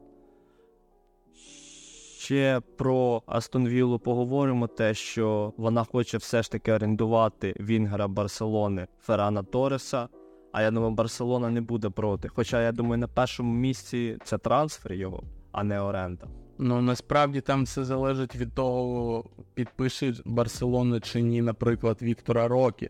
Ще 2.17 2.61
про 2.77 3.23
Астон 3.25 3.67
Віллу 3.67 3.99
поговоримо 3.99 4.67
те, 4.67 4.93
що 4.93 5.53
вона 5.57 5.83
хоче 5.83 6.17
все 6.17 6.43
ж 6.43 6.51
таки 6.51 6.71
орендувати 6.73 7.55
Вінгера 7.59 8.07
Барселони 8.07 8.87
Феррана 8.99 9.43
Тореса. 9.43 10.07
А 10.51 10.61
я 10.61 10.71
думаю, 10.71 10.91
Барселона 10.91 11.49
не 11.49 11.61
буде 11.61 11.89
проти. 11.89 12.27
Хоча 12.27 12.61
я 12.61 12.71
думаю, 12.71 12.97
на 12.97 13.07
першому 13.07 13.53
місці 13.53 14.17
це 14.23 14.37
трансфер 14.37 14.93
його, 14.93 15.23
а 15.51 15.63
не 15.63 15.81
оренда. 15.81 16.27
Ну 16.57 16.81
насправді 16.81 17.41
там 17.41 17.63
все 17.63 17.83
залежить 17.83 18.35
від 18.35 18.53
того, 18.53 19.25
підпише 19.53 20.13
Барселона 20.25 20.99
чи 20.99 21.21
ні, 21.21 21.41
наприклад, 21.41 21.97
Віктора 22.01 22.47
Рокі, 22.47 22.89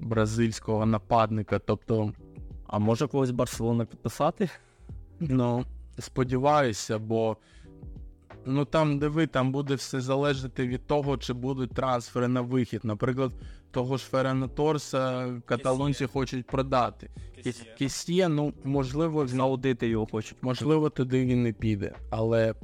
бразильського 0.00 0.86
нападника. 0.86 1.58
Тобто, 1.58 2.12
А 2.66 2.78
може 2.78 3.06
когось 3.06 3.30
Барселона 3.30 3.84
підписати? 3.84 4.50
ну, 5.20 5.64
сподіваюся, 5.98 6.98
бо 6.98 7.36
ну 8.44 8.64
там 8.64 8.98
диви, 8.98 9.26
там 9.26 9.52
буде 9.52 9.74
все 9.74 10.00
залежати 10.00 10.66
від 10.68 10.86
того, 10.86 11.16
чи 11.16 11.32
будуть 11.32 11.70
трансфери 11.74 12.28
на 12.28 12.40
вихід. 12.40 12.80
Наприклад, 12.84 13.32
того 13.70 13.96
ж 13.96 14.04
Ферена 14.04 14.48
Торса 14.48 15.32
каталонці 15.46 16.06
хочуть 16.06 16.46
продати. 16.46 17.10
Кісє, 17.78 18.28
ну 18.28 18.52
можливо, 18.64 19.26
він 19.26 19.40
Аудити 19.40 19.88
його 19.88 20.06
хочуть. 20.06 20.38
Можливо, 20.42 20.90
туди 20.90 21.24
він 21.26 21.42
не 21.42 21.52
піде, 21.52 21.94
але 22.10 22.54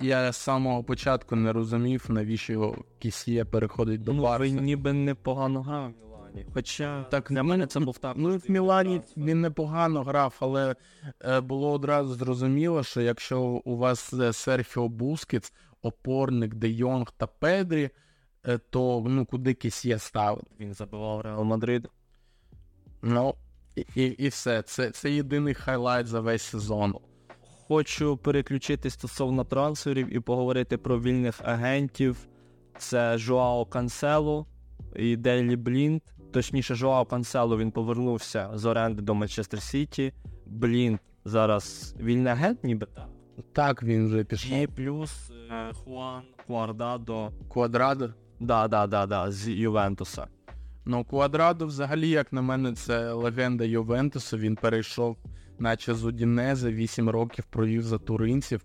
я 0.00 0.32
з 0.32 0.36
самого 0.36 0.84
початку 0.84 1.36
не 1.36 1.52
розумів, 1.52 2.04
навіщо 2.08 2.74
Кісія 2.98 3.44
переходить 3.44 4.02
до 4.02 4.12
Ну, 4.12 4.22
Барса. 4.22 4.44
він 4.44 4.64
ніби 4.64 4.92
непогано 4.92 5.62
грав 5.62 5.90
в 5.90 5.94
Мілані. 6.04 6.46
Хоча 6.54 7.02
Так, 7.04 7.26
для 7.30 7.42
мене 7.42 7.66
це 7.66 7.80
був 7.80 7.98
так. 7.98 8.14
Ну, 8.16 8.36
в 8.36 8.50
Мілані 8.50 9.00
він 9.16 9.40
непогано 9.40 10.02
грав, 10.02 10.36
але 10.40 10.74
е, 11.24 11.40
було 11.40 11.72
одразу 11.72 12.14
зрозуміло, 12.14 12.82
що 12.82 13.00
якщо 13.00 13.40
у 13.42 13.76
вас 13.76 14.12
е, 14.12 14.32
Серхіо 14.32 14.88
Бускетс, 14.88 15.52
опорник 15.82 16.54
Де 16.54 16.68
Йонг 16.68 17.06
та 17.16 17.26
Педрі, 17.26 17.90
то 18.56 19.04
ну 19.08 19.26
куди 19.26 19.54
Кессьє 19.54 19.98
ставити? 19.98 20.46
Він 20.60 20.74
забивав 20.74 21.20
Реал 21.20 21.44
Мадрид. 21.44 21.88
Ну 23.02 23.34
і, 23.76 23.84
і, 23.94 24.02
і 24.02 24.28
все. 24.28 24.62
Це, 24.62 24.90
це 24.90 25.10
єдиний 25.10 25.54
highlight 25.54 26.06
за 26.06 26.20
весь 26.20 26.42
сезон. 26.42 26.94
Хочу 27.68 28.16
переключити 28.16 28.90
стосовно 28.90 29.44
трансферів 29.44 30.16
і 30.16 30.20
поговорити 30.20 30.78
про 30.78 31.00
вільних 31.00 31.40
агентів. 31.44 32.28
Це 32.78 33.18
Жоао 33.18 33.66
Кансело 33.66 34.46
і 34.96 35.16
Дейлі 35.16 35.56
Блінд. 35.56 36.02
Точніше, 36.32 36.74
Жоао 36.74 37.04
Кансело 37.04 37.58
він 37.58 37.70
повернувся 37.70 38.50
з 38.54 38.64
оренди 38.64 39.02
до 39.02 39.14
Манчестер 39.14 39.62
Сіті. 39.62 40.12
Блінд 40.46 40.98
зараз 41.24 41.94
вільний 42.00 42.32
агент, 42.32 42.64
ніби 42.64 42.86
так. 42.86 43.08
Так 43.52 43.82
він 43.82 44.06
вже 44.06 44.24
пішов. 44.24 44.58
І 44.58 44.66
плюс 44.66 45.30
е, 45.50 45.72
Хуан 45.72 46.22
Квардадо. 46.46 47.32
Квадрадо. 47.52 48.14
Да, 48.40 48.68
да, 48.68 48.86
да, 48.86 49.06
да, 49.06 49.30
з 49.30 49.48
Ювентуса. 49.48 50.26
Ну, 50.84 51.04
Квадрадо, 51.04 51.66
взагалі, 51.66 52.08
як 52.08 52.32
на 52.32 52.42
мене, 52.42 52.72
це 52.72 53.12
легенда 53.12 53.64
Ювентусу. 53.64 54.38
Він 54.38 54.56
перейшов, 54.56 55.16
наче 55.58 55.94
з 55.94 56.04
Удінезе, 56.04 56.72
8 56.72 57.10
років 57.10 57.44
провів 57.44 57.82
за 57.82 57.98
туринців. 57.98 58.64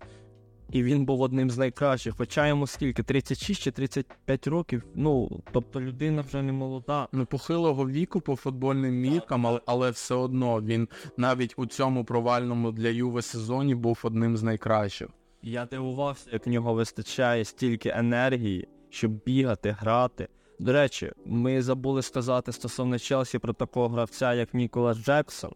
І 0.71 0.83
він 0.83 1.05
був 1.05 1.21
одним 1.21 1.49
з 1.49 1.57
найкращих. 1.57 2.15
Хоча 2.17 2.47
йому 2.47 2.67
скільки? 2.67 3.03
36 3.03 3.61
чи 3.61 3.71
35 3.71 4.47
років. 4.47 4.83
Ну, 4.95 5.41
тобто 5.51 5.81
людина 5.81 6.21
вже 6.21 6.41
не 6.41 6.51
молода. 6.51 7.07
Ну, 7.11 7.25
похилого 7.25 7.89
віку 7.89 8.21
по 8.21 8.35
футбольним 8.35 8.95
міркам, 8.95 9.47
але, 9.47 9.61
але 9.65 9.89
все 9.89 10.15
одно 10.15 10.61
він 10.61 10.87
навіть 11.17 11.53
у 11.57 11.65
цьому 11.65 12.05
провальному 12.05 12.71
для 12.71 12.89
Юве 12.89 13.21
сезоні 13.21 13.75
був 13.75 13.99
одним 14.03 14.37
з 14.37 14.43
найкращих. 14.43 15.07
Я 15.41 15.65
дивувався, 15.65 16.29
як 16.33 16.47
в 16.47 16.49
нього 16.49 16.73
вистачає 16.73 17.45
стільки 17.45 17.89
енергії, 17.95 18.67
щоб 18.93 19.11
бігати, 19.11 19.75
грати. 19.79 20.27
До 20.59 20.73
речі, 20.73 21.11
ми 21.25 21.61
забули 21.61 22.01
сказати 22.01 22.51
стосовно 22.51 22.99
Челсі 22.99 23.39
про 23.39 23.53
такого 23.53 23.89
гравця, 23.89 24.33
як 24.33 24.53
Ніколас 24.53 24.97
Джексон, 24.97 25.51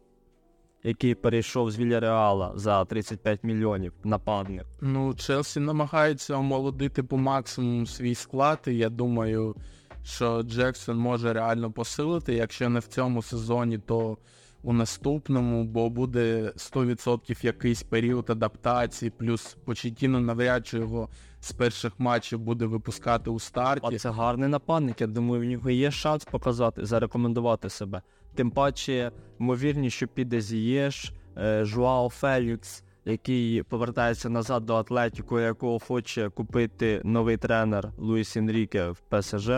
який 0.84 1.16
перейшов 1.16 1.72
з 1.72 1.78
Вільяреала 1.78 2.52
за 2.56 2.86
35 2.86 3.44
мільйонів 3.44 3.94
нападник. 4.04 4.66
Ну, 4.82 5.14
Челсі 5.14 5.60
намагається 5.60 6.36
омолодити 6.36 7.04
по 7.04 7.18
максимуму 7.18 7.86
свій 7.86 8.16
склад, 8.16 8.60
і 8.68 8.78
я 8.78 8.90
думаю, 8.90 9.56
що 10.04 10.44
Джексон 10.44 10.98
може 10.98 11.34
реально 11.34 11.72
посилити. 11.72 12.34
Якщо 12.34 12.70
не 12.70 12.80
в 12.80 12.88
цьому 12.88 13.22
сезоні, 13.22 13.78
то 13.78 14.18
у 14.64 14.74
наступному, 14.74 15.64
бо 15.64 15.90
буде 15.90 16.52
100% 16.56 17.46
якийсь 17.46 17.84
період 17.84 18.30
адаптації, 18.30 19.12
плюс 19.18 19.58
Почетіно 19.66 20.20
навряд 20.20 20.68
чи 20.68 20.78
його 20.78 21.10
з 21.48 21.52
перших 21.52 22.00
матчів 22.00 22.40
буде 22.40 22.66
випускати 22.66 23.30
у 23.30 23.40
старті. 23.40 23.96
А 23.96 23.98
це 23.98 24.10
гарний 24.10 24.50
нападник. 24.50 25.02
Я 25.02 25.08
думаю, 25.08 25.42
в 25.42 25.46
нього 25.46 25.70
є 25.70 25.92
шанс 25.92 26.26
показати, 26.26 26.86
зарекомендувати 26.86 27.70
себе. 27.70 28.02
Тим 28.36 28.52
паче, 28.52 29.12
ймовірніше, 29.40 29.98
що 29.98 30.08
піде 30.08 30.42
Зієш, 30.42 31.14
е, 31.38 31.66
Жуао 31.66 32.10
Фелікс, 32.10 32.84
який 33.06 33.64
повертається 33.64 34.30
назад 34.30 34.66
до 34.66 34.76
Атлетіку, 34.76 35.40
якого 35.40 35.80
хоче 35.80 36.30
купити 36.30 37.02
новий 37.04 37.38
тренер 37.38 37.92
Луїс 37.98 38.38
Енріке 38.38 38.90
в 38.90 39.00
ПСЖ. 39.00 39.50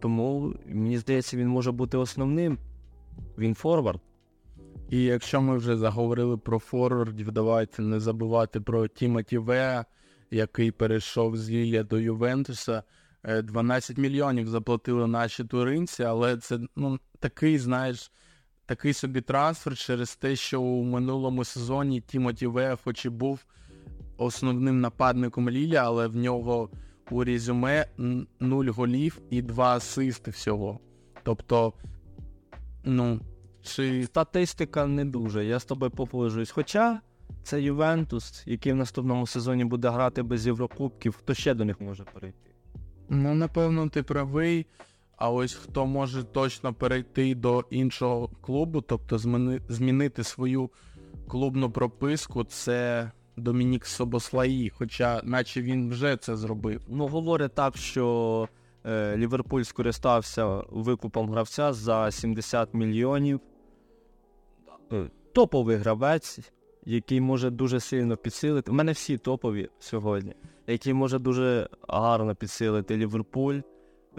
Тому 0.00 0.54
мені 0.66 0.98
здається, 0.98 1.36
він 1.36 1.48
може 1.48 1.72
бути 1.72 1.96
основним. 1.96 2.58
Він 3.38 3.54
форвард. 3.54 4.00
І 4.90 5.02
якщо 5.02 5.40
ми 5.40 5.56
вже 5.56 5.76
заговорили 5.76 6.36
про 6.36 6.58
форвардів, 6.58 7.32
давайте 7.32 7.82
не 7.82 8.00
забувати 8.00 8.60
про 8.60 8.88
Тімоті 8.88 9.38
Веа, 9.38 9.84
який 10.30 10.70
перейшов 10.70 11.36
з 11.36 11.50
Лілія 11.50 11.82
до 11.82 11.98
Ювентуса. 11.98 12.82
Е, 13.24 13.42
12 13.42 13.98
мільйонів 13.98 14.48
заплатили 14.48 15.06
наші 15.06 15.44
туринці, 15.44 16.02
але 16.02 16.36
це 16.36 16.58
ну, 16.76 16.98
такий, 17.18 17.58
знаєш, 17.58 18.12
такий 18.66 18.92
собі 18.92 19.20
трансфер 19.20 19.76
через 19.76 20.16
те, 20.16 20.36
що 20.36 20.62
у 20.62 20.82
минулому 20.82 21.44
сезоні 21.44 22.00
Тімоті 22.00 22.46
Веа 22.46 22.76
хоч 22.84 23.04
і 23.04 23.08
був 23.08 23.44
основним 24.16 24.80
нападником 24.80 25.50
Лілія, 25.50 25.84
але 25.84 26.06
в 26.06 26.16
нього 26.16 26.70
у 27.10 27.24
резюме 27.24 27.86
0 28.40 28.66
голів 28.66 29.20
і 29.30 29.42
2 29.42 29.76
асисти 29.76 30.30
всього. 30.30 30.80
Тобто, 31.22 31.72
ну, 32.84 33.20
чи 33.62 34.04
Статистика 34.06 34.86
не 34.86 35.04
дуже, 35.04 35.44
я 35.44 35.58
з 35.58 35.64
тобою 35.64 35.90
погоджуюсь. 35.90 36.50
Хоча 36.50 37.00
це 37.44 37.62
Ювентус, 37.62 38.42
який 38.46 38.72
в 38.72 38.76
наступному 38.76 39.26
сезоні 39.26 39.64
буде 39.64 39.88
грати 39.88 40.22
без 40.22 40.46
Єврокубків, 40.46 41.16
хто 41.16 41.34
ще 41.34 41.54
до 41.54 41.64
них 41.64 41.80
може 41.80 42.04
перейти? 42.04 42.50
Ну, 43.08 43.34
напевно, 43.34 43.88
ти 43.88 44.02
правий. 44.02 44.66
А 45.16 45.30
ось 45.30 45.54
хто 45.54 45.86
може 45.86 46.24
точно 46.24 46.74
перейти 46.74 47.34
до 47.34 47.64
іншого 47.70 48.28
клубу, 48.40 48.80
тобто 48.80 49.18
зміни, 49.18 49.60
змінити 49.68 50.24
свою 50.24 50.70
клубну 51.28 51.70
прописку, 51.70 52.44
це 52.44 53.10
Домінік 53.36 53.86
Собослаї, 53.86 54.70
хоча 54.70 55.20
наче 55.24 55.62
він 55.62 55.90
вже 55.90 56.16
це 56.16 56.36
зробив. 56.36 56.82
Ну, 56.88 57.06
говорять 57.06 57.54
так, 57.54 57.76
що 57.76 58.48
е, 58.86 59.16
Ліверпуль 59.16 59.62
скористався 59.62 60.62
викупом 60.70 61.30
гравця 61.30 61.72
за 61.72 62.10
70 62.10 62.74
мільйонів. 62.74 63.40
Е, 64.92 65.10
топовий 65.32 65.76
гравець, 65.76 66.40
який 66.86 67.20
може 67.20 67.50
дуже 67.50 67.80
сильно 67.80 68.16
підсилити. 68.16 68.70
У 68.70 68.74
мене 68.74 68.92
всі 68.92 69.18
топові 69.18 69.68
сьогодні, 69.78 70.34
який 70.66 70.94
може 70.94 71.18
дуже 71.18 71.68
гарно 71.88 72.34
підсилити 72.34 72.96
Ліверпуль. 72.96 73.60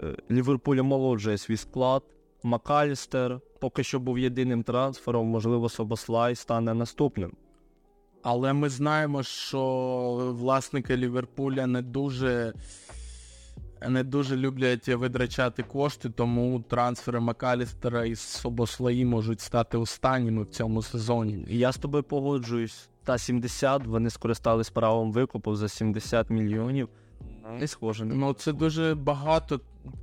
Е, 0.02 0.16
Ліверпуль 0.30 0.76
омолоджує 0.76 1.38
свій 1.38 1.56
склад. 1.56 2.02
Макалістер 2.42 3.40
поки 3.60 3.84
що 3.84 4.00
був 4.00 4.18
єдиним 4.18 4.62
трансфером, 4.62 5.26
можливо, 5.26 5.68
Собослай 5.68 6.34
стане 6.34 6.74
наступним. 6.74 7.32
Але 8.22 8.52
ми 8.52 8.68
знаємо, 8.68 9.22
що 9.22 9.62
власники 10.38 10.96
Ліверпуля 10.96 11.66
не 11.66 11.82
дуже 11.82 12.52
не 13.88 14.04
дуже 14.04 14.36
люблять 14.36 14.88
витрачати 14.88 15.62
кошти, 15.62 16.10
тому 16.10 16.64
трансфери 16.68 17.20
Макалістера 17.20 18.04
і 18.04 18.16
Собослаї 18.16 19.04
можуть 19.04 19.40
стати 19.40 19.78
останніми 19.78 20.42
в 20.42 20.46
цьому 20.46 20.82
сезоні. 20.82 21.46
Я 21.48 21.72
з 21.72 21.76
тобою 21.76 22.02
погоджуюсь. 22.02 22.88
Та 23.04 23.18
70, 23.18 23.86
вони 23.86 24.10
скористались 24.10 24.70
правом 24.70 25.12
викупу 25.12 25.56
за 25.56 25.68
70 25.68 26.30
мільйонів. 26.30 26.88
Не 27.60 27.66
схоже. 27.66 28.04
Ну 28.04 28.32
це 28.32 28.52
дуже 28.52 28.94
багато 28.94 29.60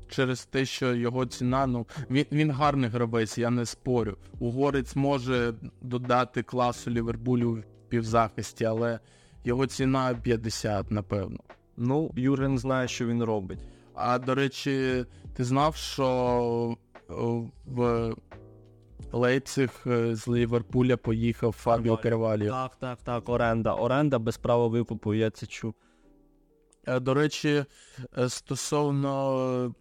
через 0.10 0.46
те, 0.46 0.66
що 0.66 0.96
його 0.96 1.26
ціна, 1.26 1.68
ну 1.68 1.88
він, 2.10 2.26
він 2.32 2.52
гарний 2.52 2.90
гравець, 2.90 3.38
я 3.38 3.50
не 3.50 3.66
спорю. 3.66 4.18
Угорець 4.40 4.96
може 4.96 5.54
додати 5.82 6.44
класу 6.44 6.92
Ліверпулю 6.92 7.52
в 7.52 7.64
півзахисті, 7.90 8.66
але 8.66 9.00
його 9.44 9.68
ціна 9.68 10.16
50, 10.16 10.92
напевно. 10.92 11.40
Ну, 11.78 12.12
Юрген 12.16 12.58
знає, 12.58 12.88
що 12.88 13.06
він 13.06 13.24
робить. 13.24 13.60
А 13.94 14.20
до 14.20 14.36
речі, 14.36 15.06
ти 15.34 15.44
знав, 15.44 15.76
що 15.76 16.78
в 17.66 18.14
Лейпциг 19.12 19.70
е, 19.88 20.16
з 20.16 20.28
Ліверпуля 20.28 20.98
поїхав 20.98 21.52
Фабіо 21.52 21.98
Карваліо. 21.98 22.50
Так, 22.52 22.76
так, 22.76 23.00
так, 23.04 23.30
оренда. 23.30 23.74
Оренда 23.74 24.20
без 24.20 24.38
права 24.38 24.68
викупу, 24.68 25.14
я 25.14 25.30
це 25.30 25.46
чув. 25.46 25.74
Е, 26.88 27.00
До 27.00 27.14
речі, 27.14 27.66
е, 28.18 28.30
стосовно 28.30 29.74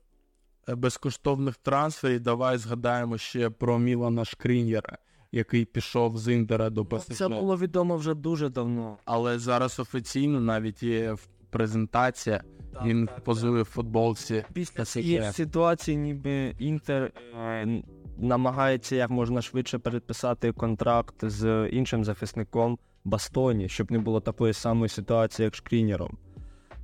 е, 0.69 0.75
безкоштовних 0.75 1.57
трансферів, 1.57 2.21
давай 2.21 2.59
згадаємо 2.59 3.19
ще 3.19 3.51
про 3.51 3.79
Мілана 3.79 4.25
Шкрінєра, 4.25 4.99
який 5.33 5.65
пішов 5.65 6.19
з 6.19 6.33
Інтера 6.33 6.71
до 6.71 6.85
ПСЖ. 6.85 7.17
Це 7.17 7.29
було 7.29 7.57
відомо 7.57 7.97
вже 7.97 8.15
дуже 8.15 8.49
давно. 8.49 8.97
Але 9.05 9.39
зараз 9.39 9.81
офіційно 9.81 10.41
навіть 10.41 10.83
є 10.83 11.13
в- 11.13 11.29
презентація. 11.53 12.43
Він 12.85 13.09
позує 13.25 13.63
в 13.63 13.65
футболці. 13.65 14.45
Після 14.53 14.85
цієї 14.85 15.33
ситуації, 15.33 15.97
ніби 15.97 16.55
Інтер 16.59 17.13
е, 17.41 17.83
намагається 18.19 18.97
як 18.97 19.11
можна 19.11 19.43
швидше 19.43 19.79
переписати 19.79 20.53
контракт 20.53 21.15
з 21.23 21.69
іншим 21.73 22.05
захисником 22.05 22.79
Бастоні, 23.05 23.69
щоб 23.69 23.93
не 23.93 23.99
було 23.99 24.21
такої 24.21 24.53
самої 24.53 24.89
ситуації, 24.89 25.45
як 25.45 25.55
з 25.55 25.57
Шкрінером. 25.57 26.19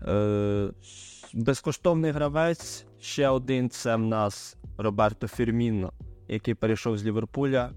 Е, 0.09 0.70
безкоштовний 1.35 2.11
гравець, 2.11 2.87
ще 3.00 3.28
один 3.28 3.70
це 3.70 3.96
в 3.96 4.02
нас 4.02 4.57
Роберто 4.78 5.28
Фірміно, 5.28 5.92
який 6.28 6.54
перейшов 6.54 6.98
з 6.98 7.04
Ліверпуля. 7.04 7.70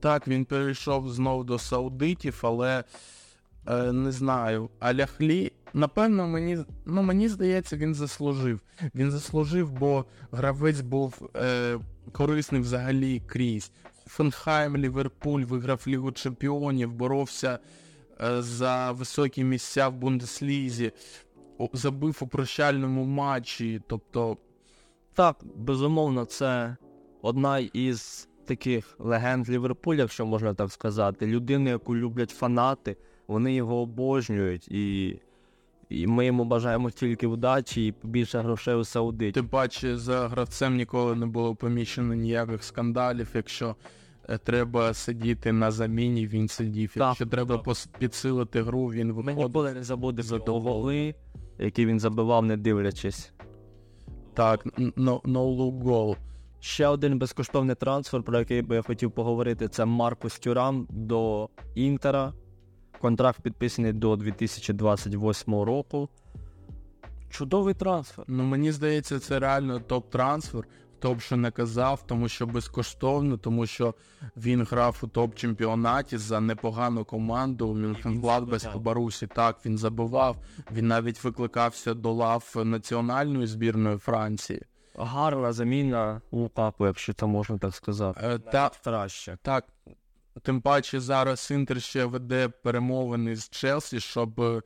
Так, 0.00 0.28
він 0.28 0.44
перейшов 0.44 1.10
знову 1.10 1.44
до 1.44 1.58
саудитів, 1.58 2.40
але 2.42 2.84
е, 3.68 3.92
не 3.92 4.12
знаю. 4.12 4.70
А 4.78 4.94
Ляхлі, 4.94 5.52
напевно, 5.72 6.28
мені, 6.28 6.58
ну, 6.86 7.02
мені 7.02 7.28
здається, 7.28 7.76
він 7.76 7.94
заслужив. 7.94 8.60
Він 8.94 9.10
заслужив, 9.10 9.70
бо 9.70 10.04
гравець 10.32 10.80
був 10.80 11.30
е, 11.36 11.78
корисний 12.12 12.60
взагалі 12.60 13.22
крізь. 13.26 13.72
Фенхайм, 14.06 14.76
Ліверпуль 14.76 15.42
виграв 15.42 15.84
Лігу 15.86 16.12
Чемпіонів, 16.12 16.92
боровся 16.92 17.58
е, 18.20 18.42
за 18.42 18.92
високі 18.92 19.44
місця 19.44 19.88
в 19.88 19.94
Бундеслізі, 19.94 20.92
забив 21.72 22.18
у 22.20 22.26
прощальному 22.26 23.04
матчі. 23.04 23.82
Тобто, 23.86 24.36
Так, 25.14 25.36
безумовно, 25.56 26.24
це 26.24 26.76
одна 27.22 27.58
із 27.58 28.27
таких 28.48 28.96
легенд 28.98 29.48
Ліверпуля, 29.50 30.00
якщо 30.00 30.26
можна 30.26 30.54
так 30.54 30.72
сказати. 30.72 31.26
Людина, 31.26 31.70
яку 31.70 31.96
люблять 31.96 32.30
фанати, 32.30 32.96
вони 33.28 33.54
його 33.54 33.76
обожнюють, 33.76 34.68
і, 34.68 35.16
і 35.88 36.06
ми 36.06 36.26
йому 36.26 36.44
бажаємо 36.44 36.90
тільки 36.90 37.26
вдачі 37.26 37.86
і 37.86 37.92
побільше 37.92 38.38
грошей 38.40 38.74
у 38.74 38.84
Саудиті. 38.84 39.32
Тим 39.32 39.48
паче 39.48 39.96
за 39.96 40.28
гравцем 40.28 40.76
ніколи 40.76 41.14
не 41.14 41.26
було 41.26 41.54
помічено 41.54 42.14
ніяких 42.14 42.64
скандалів. 42.64 43.28
Якщо 43.34 43.76
е, 44.28 44.38
треба 44.38 44.94
сидіти 44.94 45.52
на 45.52 45.70
заміні, 45.70 46.26
він 46.26 46.48
сидів. 46.48 46.92
Так, 46.94 47.00
Якщо 47.08 47.26
треба 47.26 47.58
так. 47.58 47.76
підсилити 47.98 48.62
гру, 48.62 48.86
він 48.86 49.06
Ми 49.06 49.12
виходив. 49.12 49.46
ніколи 49.46 49.74
не 49.74 49.82
забудемо 49.82 50.28
за 50.28 50.36
його 50.36 50.60
голи, 50.60 51.14
які 51.58 51.86
він 51.86 52.00
забивав, 52.00 52.44
не 52.44 52.56
дивлячись. 52.56 53.32
Так, 54.34 54.66
no, 54.66 55.20
no 55.22 55.56
look 55.56 55.82
goal. 55.82 56.16
Ще 56.60 56.86
один 56.86 57.18
безкоштовний 57.18 57.76
трансфер, 57.76 58.22
про 58.22 58.38
який 58.38 58.62
би 58.62 58.76
я 58.76 58.82
хотів 58.82 59.10
поговорити, 59.10 59.68
це 59.68 59.84
Маркус 59.84 60.38
Тюрам 60.38 60.86
до 60.90 61.48
Інтера. 61.74 62.32
Контракт 63.00 63.40
підписаний 63.40 63.92
до 63.92 64.16
2028 64.16 65.54
року. 65.54 66.08
Чудовий 67.30 67.74
трансфер. 67.74 68.24
Ну 68.28 68.44
мені 68.44 68.72
здається, 68.72 69.18
це 69.18 69.38
реально 69.38 69.78
топ-трансфер. 69.78 70.64
Хто 70.98 71.14
б 71.14 71.20
що 71.20 71.36
не 71.36 71.50
казав, 71.50 72.06
тому 72.06 72.28
що 72.28 72.46
безкоштовно, 72.46 73.36
тому 73.36 73.66
що 73.66 73.94
він 74.36 74.62
грав 74.62 74.98
у 75.02 75.06
топ-чемпіонаті 75.06 76.18
за 76.18 76.40
непогану 76.40 77.04
команду 77.04 77.68
у 77.68 77.74
Мюнхен-Гладбас 77.74 78.72
по 78.72 78.78
Барусі. 78.78 79.26
Так, 79.26 79.66
він 79.66 79.78
забивав. 79.78 80.36
Він 80.72 80.88
навіть 80.88 81.24
викликався 81.24 81.94
до 81.94 82.12
лав 82.12 82.52
національної 82.64 83.46
збірної 83.46 83.98
Франції. 83.98 84.62
Гарна 84.98 85.52
заміна 85.52 86.20
Лукаку, 86.32 86.86
якщо 86.86 87.12
це 87.12 87.26
можна 87.26 87.58
так 87.58 87.74
сказати. 87.74 88.20
Е, 88.24 88.38
та, 88.38 88.70
Краще. 88.84 89.38
Так, 89.42 89.64
тим 90.42 90.60
паче 90.60 91.00
зараз 91.00 91.50
Інтер 91.50 91.82
ще 91.82 92.04
веде 92.04 92.48
перемовини 92.48 93.36
з 93.36 93.50
Челсі, 93.50 94.00
щоб 94.00 94.40
е, 94.40 94.62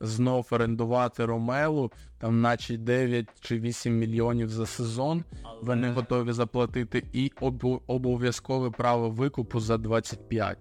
знов 0.00 0.48
орендувати 0.50 1.24
Ромелу, 1.24 1.92
там 2.18 2.40
наче 2.40 2.76
9 2.76 3.28
чи 3.40 3.60
8 3.60 3.98
мільйонів 3.98 4.48
за 4.50 4.66
сезон. 4.66 5.24
Вони 5.62 5.90
готові 5.90 6.32
заплатити 6.32 7.04
і 7.12 7.32
обу- 7.40 7.80
обов'язкове 7.86 8.70
право 8.70 9.10
викупу 9.10 9.60
за 9.60 9.76
25. 9.78 10.58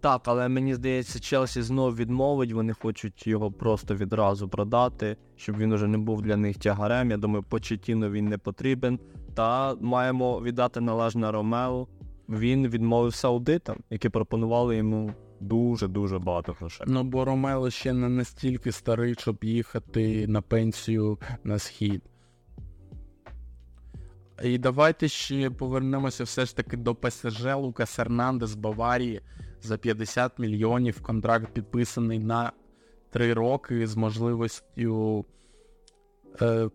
Так, 0.00 0.22
але 0.24 0.48
мені 0.48 0.74
здається, 0.74 1.20
Челсі 1.20 1.62
знов 1.62 1.96
відмовить, 1.96 2.52
вони 2.52 2.72
хочуть 2.72 3.26
його 3.26 3.52
просто 3.52 3.94
відразу 3.94 4.48
продати, 4.48 5.16
щоб 5.36 5.56
він 5.56 5.72
уже 5.72 5.86
не 5.86 5.98
був 5.98 6.22
для 6.22 6.36
них 6.36 6.58
тягарем. 6.58 7.10
Я 7.10 7.16
думаю, 7.16 7.42
Почетіно 7.42 8.10
він 8.10 8.24
не 8.24 8.38
потрібен. 8.38 8.98
Та 9.34 9.74
маємо 9.74 10.40
віддати 10.40 10.80
належне 10.80 11.30
Ромео. 11.30 11.88
Він 12.28 12.68
відмовив 12.68 13.14
саудитам, 13.14 13.76
які 13.90 14.08
пропонували 14.08 14.76
йому 14.76 15.12
дуже-дуже 15.40 16.18
багато 16.18 16.52
грошей. 16.52 16.86
Ну 16.90 17.04
бо 17.04 17.24
Ромело 17.24 17.70
ще 17.70 17.92
не 17.92 18.08
настільки 18.08 18.72
старий, 18.72 19.14
щоб 19.14 19.44
їхати 19.44 20.26
на 20.26 20.42
пенсію 20.42 21.18
на 21.44 21.58
схід. 21.58 22.02
І 24.42 24.58
давайте 24.58 25.08
ще 25.08 25.50
повернемося 25.50 26.24
все 26.24 26.46
ж 26.46 26.56
таки 26.56 26.76
до 26.76 26.94
ПСЖ 26.94 27.44
Лукас 27.54 27.98
Ернандес 27.98 28.54
Баварії 28.54 29.20
за 29.62 29.78
50 29.78 30.38
мільйонів. 30.38 31.02
Контракт 31.02 31.52
підписаний 31.52 32.18
на 32.18 32.52
3 33.10 33.32
роки 33.34 33.86
з 33.86 33.96
можливістю 33.96 35.24
е, 36.42 36.70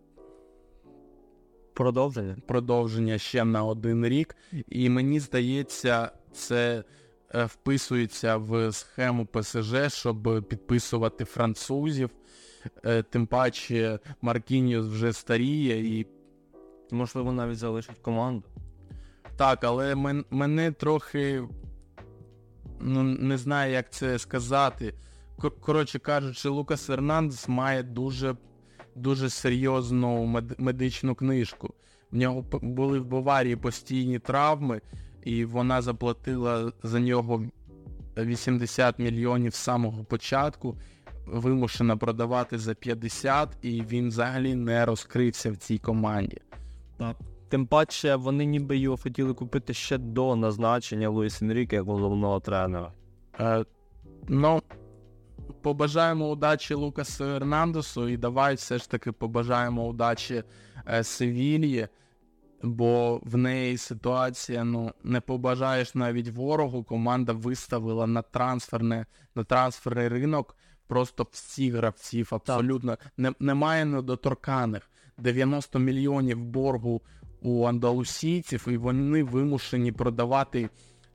Продовження. 1.74 2.36
продовження 2.46 3.18
ще 3.18 3.44
на 3.44 3.64
один 3.64 4.06
рік. 4.06 4.36
І 4.68 4.88
мені 4.88 5.20
здається, 5.20 6.10
це 6.32 6.84
е, 7.34 7.44
вписується 7.44 8.36
в 8.36 8.72
схему 8.72 9.26
ПСЖ, 9.26 9.74
щоб 9.88 10.44
підписувати 10.48 11.24
французів. 11.24 12.10
Е, 12.84 13.02
Тим 13.02 13.26
паче 13.26 13.98
Маркініус 14.22 14.86
вже 14.86 15.12
старіє 15.12 15.98
і 15.98 16.06
Можливо, 16.92 17.32
навіть 17.32 17.58
залишить 17.58 17.98
команду. 17.98 18.44
так, 19.36 19.64
але 19.64 19.94
мен, 19.94 20.24
мене 20.30 20.72
трохи 20.72 21.42
ну, 22.82 23.02
не 23.02 23.38
знаю, 23.38 23.72
як 23.72 23.92
це 23.92 24.18
сказати. 24.18 24.94
Коротше 25.60 25.98
кажучи, 25.98 26.48
Лукас 26.48 26.90
Ернандес 26.90 27.48
має 27.48 27.82
дуже, 27.82 28.36
дуже 28.96 29.30
серйозну 29.30 30.24
мед- 30.24 30.54
медичну 30.58 31.14
книжку. 31.14 31.74
В 32.10 32.16
нього 32.16 32.44
були 32.62 33.00
в 33.00 33.06
Баварії 33.06 33.56
постійні 33.56 34.18
травми, 34.18 34.80
і 35.24 35.44
вона 35.44 35.82
заплатила 35.82 36.72
за 36.82 37.00
нього 37.00 37.44
80 38.16 38.98
мільйонів 38.98 39.54
з 39.54 39.56
самого 39.56 40.04
початку, 40.04 40.78
вимушена 41.26 41.96
продавати 41.96 42.58
за 42.58 42.74
50, 42.74 43.48
і 43.62 43.82
він 43.82 44.08
взагалі 44.08 44.54
не 44.54 44.86
розкрився 44.86 45.50
в 45.50 45.56
цій 45.56 45.78
команді. 45.78 46.38
Так. 46.98 47.16
Тим 47.52 47.66
паче, 47.66 48.16
вони 48.16 48.44
ніби 48.44 48.76
його 48.76 48.96
хотіли 48.96 49.34
купити 49.34 49.74
ще 49.74 49.98
до 49.98 50.36
назначення 50.36 51.08
Луїс 51.08 51.42
Енріке 51.42 51.76
як 51.76 51.84
головного 51.84 52.40
тренера. 52.40 52.92
Е, 53.40 53.64
ну, 54.28 54.62
побажаємо 55.62 56.30
удачі 56.30 56.74
Лукасу 56.74 57.24
Ернандесу 57.24 58.08
і 58.08 58.16
давай 58.16 58.54
все 58.54 58.78
ж 58.78 58.90
таки 58.90 59.12
побажаємо 59.12 59.86
удачі 59.86 60.44
е, 60.88 61.04
Севільї, 61.04 61.88
бо 62.62 63.20
в 63.24 63.36
неї 63.36 63.78
ситуація, 63.78 64.64
ну, 64.64 64.92
не 65.04 65.20
побажаєш 65.20 65.94
навіть 65.94 66.28
ворогу. 66.28 66.84
Команда 66.84 67.32
виставила 67.32 68.06
на 68.06 68.22
трансферне, 68.22 69.06
на 69.34 69.44
трансферний 69.44 70.08
ринок 70.08 70.56
просто 70.86 71.26
всіх 71.30 71.74
гравців, 71.74 72.28
абсолютно. 72.30 72.98
Не, 73.16 73.32
немає 73.40 73.84
недоторканих. 73.84 74.88
90 75.18 75.78
мільйонів 75.78 76.44
боргу 76.44 77.02
у 77.42 77.64
андалусійців, 77.64 78.66
і 78.70 78.76
вони 78.76 79.22
вимушені 79.22 79.92
продавати 79.92 80.68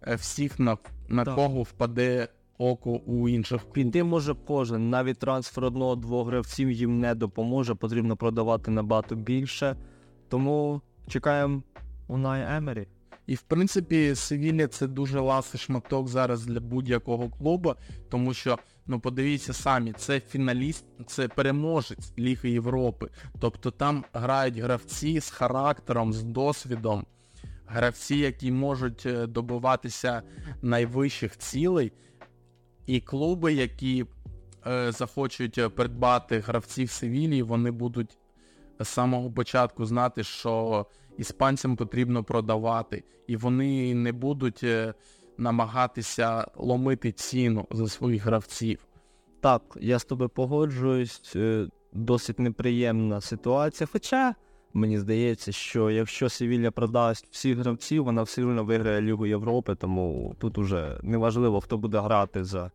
е, 0.07 0.15
всіх, 0.15 0.59
на, 0.59 0.77
на 1.09 1.25
Так. 1.25 1.35
кого 1.35 1.63
впаде 1.63 2.27
око 2.57 2.91
у 2.91 3.29
інших. 3.29 3.71
Піти 3.71 4.03
може 4.03 4.35
кожен, 4.47 4.89
навіть 4.89 5.19
трансфер 5.19 5.65
одного-двох 5.65 6.27
гравців 6.27 6.71
їм 6.71 6.99
не 6.99 7.15
допоможе, 7.15 7.75
потрібно 7.75 8.17
продавати 8.17 8.71
набагато 8.71 9.15
більше. 9.15 9.75
Тому 10.29 10.81
чекаємо 11.07 11.63
Унай 12.07 12.57
Емері. 12.57 12.87
І 13.27 13.35
в 13.35 13.41
принципі, 13.41 14.15
Севілля 14.15 14.67
це 14.67 14.87
дуже 14.87 15.19
ласий 15.19 15.59
шматок 15.59 16.07
зараз 16.07 16.45
для 16.45 16.59
будь-якого 16.59 17.29
клубу, 17.29 17.73
тому 18.09 18.33
що 18.33 18.57
Ну, 18.87 18.99
подивіться 18.99 19.53
самі, 19.53 19.91
це 19.91 20.19
фіналіст, 20.19 20.85
це 21.05 21.27
переможець 21.27 22.13
Ліги 22.19 22.49
Європи. 22.49 23.09
Тобто 23.39 23.71
там 23.71 24.05
грають 24.13 24.57
гравці 24.57 25.19
з 25.19 25.29
характером, 25.29 26.13
з 26.13 26.23
досвідом, 26.23 27.05
гравці, 27.65 28.15
які 28.15 28.51
можуть 28.51 29.05
е, 29.05 29.27
добиватися 29.27 30.21
найвищих 30.61 31.37
цілей, 31.37 31.91
і 32.85 32.99
клуби, 32.99 33.53
які 33.53 34.05
е, 34.67 34.91
захочуть 34.91 35.57
е, 35.57 35.69
придбати 35.69 36.39
гравців 36.39 36.89
Севілії, 36.89 37.43
вони 37.43 37.71
будуть 37.71 38.17
з 38.79 38.87
самого 38.87 39.31
початку 39.31 39.85
знати, 39.85 40.23
що 40.23 40.85
іспанцям 41.17 41.75
потрібно 41.75 42.23
продавати, 42.23 43.03
і 43.27 43.37
вони 43.37 43.95
не 43.95 44.11
будуть 44.11 44.63
е, 44.63 44.93
намагатися 45.37 46.47
ломити 46.55 47.11
ціну 47.11 47.67
за 47.71 47.87
своїх 47.87 48.25
гравців. 48.25 48.79
Так, 49.41 49.61
я 49.81 49.99
з 49.99 50.05
тобою 50.05 50.29
погоджуюсь, 50.29 51.33
е, 51.35 51.67
досить 51.93 52.39
неприємна 52.39 53.21
ситуація. 53.21 53.87
Хоча 53.91 54.35
мені 54.73 54.99
здається, 54.99 55.51
що 55.51 55.91
якщо 55.91 56.29
Севілля 56.29 56.71
продасть 56.71 57.27
всіх 57.31 57.57
гравців, 57.57 58.03
вона 58.03 58.23
все 58.23 58.43
одно 58.43 58.63
виграє 58.63 59.01
Лігу 59.01 59.25
Європи, 59.25 59.75
тому 59.75 60.35
тут 60.39 60.57
уже 60.57 60.99
неважливо, 61.03 61.61
хто 61.61 61.77
буде 61.77 61.99
грати 61.99 62.43
за 62.43 62.71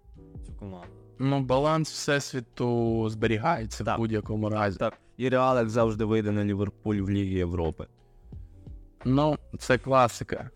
цю 0.47 0.53
команду. 0.53 0.87
Ну, 1.19 1.41
баланс 1.41 1.93
всесвіту 1.93 3.09
зберігається 3.09 3.85
Так. 3.85 3.99
в 3.99 4.01
будь-якому 4.01 4.49
разі. 4.49 4.79
Так, 4.79 4.99
і 5.17 5.29
Реал 5.29 5.59
як 5.59 5.71
завжди 5.71 6.05
вийде 6.05 6.31
на 6.31 6.45
Ліверпуль 6.45 6.97
в 6.97 7.11
Лігі 7.11 7.35
Європи. 7.35 7.87
Ну, 9.05 9.37
це 9.59 9.79
класика. 9.79 10.51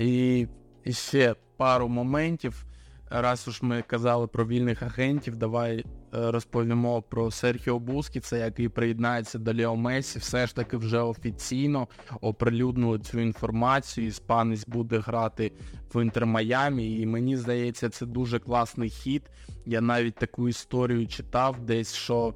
І, 0.00 0.46
ще 0.90 1.34
пару 1.56 1.88
моментів. 1.88 2.66
Раз 3.10 3.48
уж 3.48 3.62
ми 3.62 3.82
казали 3.82 4.26
про 4.26 4.46
вільних 4.46 4.82
агентів, 4.82 5.36
давай 5.36 5.78
е, 5.78 5.84
розповімо 6.30 7.02
про 7.02 7.30
Серхіо 7.30 7.78
Бускіца, 7.78 8.36
який 8.36 8.68
приєднається 8.68 9.38
до 9.38 9.54
Лео 9.54 9.76
Месі. 9.76 10.18
Все 10.18 10.46
ж 10.46 10.54
таки 10.54 10.76
вже 10.76 10.98
офіційно 10.98 11.88
оприлюднили 12.20 12.98
цю 12.98 13.20
інформацію. 13.20 14.06
Іспанець 14.06 14.66
буде 14.66 14.98
грати 14.98 15.52
в 15.94 16.02
Інтер 16.02 16.26
Майамі. 16.26 17.00
І 17.00 17.06
мені 17.06 17.36
здається, 17.36 17.88
це 17.88 18.06
дуже 18.06 18.38
класний 18.38 18.90
хід. 18.90 19.22
Я 19.66 19.80
навіть 19.80 20.14
таку 20.14 20.48
історію 20.48 21.06
читав 21.06 21.60
десь, 21.60 21.94
що 21.94 22.34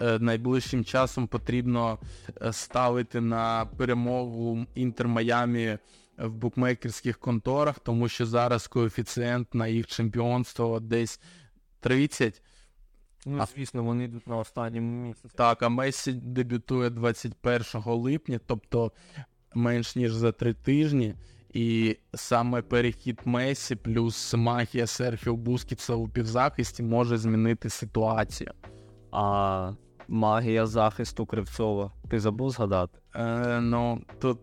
е, 0.00 0.18
найближчим 0.18 0.84
часом 0.84 1.26
потрібно 1.26 1.98
е, 2.42 2.52
ставити 2.52 3.20
на 3.20 3.66
перемогу 3.76 4.66
Інтер 4.74 5.08
Майамі 5.08 5.78
в 6.18 6.34
букмекерських 6.34 7.18
конторах, 7.18 7.78
тому 7.78 8.08
що 8.08 8.26
зараз 8.26 8.66
коефіцієнт 8.66 9.54
на 9.54 9.66
їх 9.66 9.86
чемпіонство 9.86 10.80
десь 10.80 11.20
30. 11.80 12.42
Ну, 13.26 13.46
звісно, 13.54 13.84
вони 13.84 14.04
йдуть 14.04 14.26
на 14.26 14.36
останньому 14.36 15.06
місці. 15.06 15.28
Так, 15.34 15.62
а 15.62 15.68
Месі 15.68 16.12
дебютує 16.12 16.90
21 16.90 17.64
липня, 17.84 18.40
тобто 18.46 18.92
менш 19.54 19.96
ніж 19.96 20.12
за 20.12 20.32
три 20.32 20.54
тижні. 20.54 21.14
І 21.52 21.96
саме 22.14 22.62
перехід 22.62 23.20
Месі 23.24 23.76
плюс 23.76 24.34
магія 24.34 24.86
Серхіо 24.86 25.36
Бускіца 25.36 25.94
у 25.94 26.08
півзахисті 26.08 26.82
може 26.82 27.18
змінити 27.18 27.70
ситуацію. 27.70 28.52
А 29.10 29.72
магія 30.08 30.66
захисту 30.66 31.26
Кривцова. 31.26 31.92
Ти 32.08 32.20
забув 32.20 32.50
згадати? 32.50 32.98
Е, 33.14 33.60
ну, 33.60 34.02
тут 34.18 34.38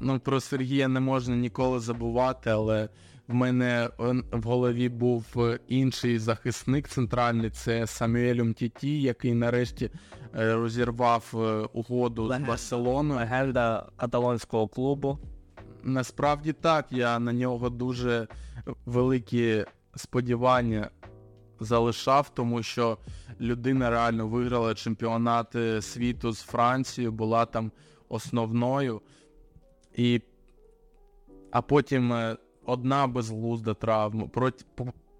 ну, 0.00 0.20
про 0.20 0.40
Сергія 0.40 0.88
не 0.88 1.00
можна 1.00 1.36
ніколи 1.36 1.80
забувати, 1.80 2.50
але 2.50 2.88
в 3.30 3.34
мене 3.34 3.90
в 4.32 4.42
голові 4.42 4.88
був 4.88 5.24
е, 5.36 5.58
інший 5.68 6.18
захисник 6.18 6.88
центральний, 6.88 7.50
це 7.50 7.86
Самюель 7.86 8.36
Умтіті, 8.36 9.02
який 9.02 9.34
нарешті 9.34 9.90
е, 10.36 10.54
розірвав 10.54 11.32
е, 11.34 11.38
угоду 11.72 12.26
з 12.26 12.28
Легенда. 12.28 12.48
Барселоною. 12.48 13.20
Легенда 13.20 13.86
каталонського 13.96 14.68
клубу. 14.68 15.18
Насправді 15.82 16.52
так, 16.52 16.86
я 16.90 17.18
на 17.18 17.32
нього 17.32 17.70
дуже 17.70 18.28
великі 18.86 19.64
сподівання 19.96 20.90
залишав, 21.60 22.34
тому 22.34 22.62
що 22.62 22.98
людина 23.40 23.90
реально 23.90 24.28
виграла 24.28 24.74
чемпіонат 24.74 25.56
світу 25.80 26.32
з 26.32 26.42
Францією, 26.42 27.12
була 27.12 27.46
там 27.46 27.72
основною. 28.08 29.00
І... 29.94 30.20
А 31.50 31.62
потім 31.62 32.12
е, 32.12 32.36
одна 32.64 33.06
безглузда 33.06 33.74
травма, 33.74 34.28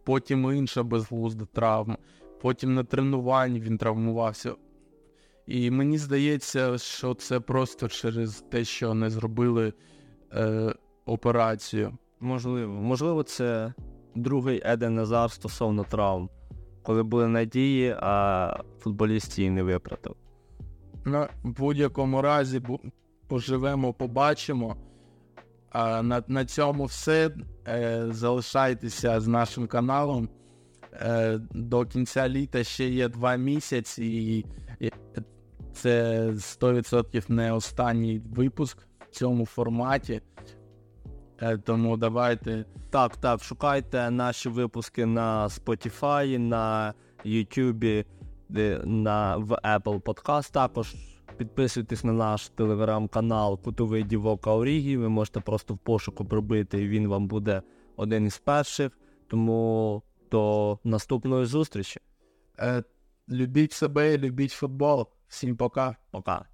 потім 0.04 0.52
інша 0.52 0.82
безглузда 0.82 1.44
травма, 1.44 1.96
потім 2.40 2.74
на 2.74 2.84
тренуванні 2.84 3.60
він 3.60 3.78
травмувався. 3.78 4.54
І 5.46 5.70
мені 5.70 5.98
здається, 5.98 6.78
що 6.78 7.14
це 7.14 7.40
просто 7.40 7.88
через 7.88 8.44
те, 8.50 8.64
що 8.64 8.94
не 8.94 9.10
зробили 9.10 9.72
е, 10.32 10.74
операцію. 11.06 11.98
Можливо. 12.20 12.72
Можливо, 12.72 13.22
це 13.22 13.74
другий 14.14 14.62
Еден 14.64 14.94
Назар 14.94 15.30
стосовно 15.30 15.84
травм. 15.84 16.28
Коли 16.82 17.02
були 17.02 17.28
надії, 17.28 17.96
а 18.00 18.56
футболіст 18.78 19.38
її 19.38 19.50
не 19.50 19.62
виправдав. 19.62 20.16
В 21.04 21.28
будь-якому 21.42 22.22
разі 22.22 22.62
поживемо, 23.30 23.92
побачимо. 23.92 24.76
А 25.70 26.02
на, 26.02 26.22
на 26.28 26.44
цьому 26.44 26.84
все. 26.84 27.30
Е, 27.68 28.06
залишайтеся 28.10 29.20
з 29.20 29.26
нашим 29.26 29.66
каналом. 29.66 30.28
Е, 30.92 31.40
до 31.50 31.86
кінця 31.86 32.28
літа 32.28 32.64
ще 32.64 32.88
є 32.88 33.08
два 33.08 33.36
місяці, 33.36 34.04
і, 34.04 34.44
це 35.72 36.26
100% 36.30 37.30
не 37.30 37.52
останній 37.52 38.22
випуск 38.34 38.78
в 39.00 39.10
цьому 39.10 39.46
форматі. 39.46 40.20
Е, 41.40 41.58
тому 41.58 41.96
давайте 41.96 42.64
Так, 42.90 43.16
так, 43.16 43.42
шукайте 43.42 44.10
наші 44.10 44.48
випуски 44.48 45.06
на 45.06 45.48
Spotify, 45.48 46.38
на 46.38 46.94
YouTube, 47.24 48.04
на, 48.84 49.36
в 49.36 49.52
Apple 49.52 50.02
Podcast. 50.02 50.52
Також 50.52 50.94
підписуйтесь 51.40 52.04
на 52.04 52.12
наш 52.12 52.48
телеграм-канал 52.48 53.60
Кутовий 53.62 54.04
Дівок 54.04 54.46
Аурігі. 54.46 54.96
Ви 54.96 55.08
можете 55.08 55.40
просто 55.40 55.74
в 55.74 55.78
пошуку 55.78 56.24
пробити, 56.24 56.82
і 56.82 56.88
він 56.88 57.08
вам 57.08 57.28
буде 57.28 57.62
один 57.96 58.26
із 58.26 58.38
перших. 58.38 58.98
Тому 59.28 60.02
до 60.30 60.78
наступної 60.84 61.46
зустрічі. 61.46 62.00
е, 62.58 62.82
любіть 63.28 63.72
себе, 63.72 64.18
любіть 64.18 64.52
футбол. 64.52 65.08
Всім 65.28 65.56
пока. 65.56 65.96
Пока. 66.10 66.49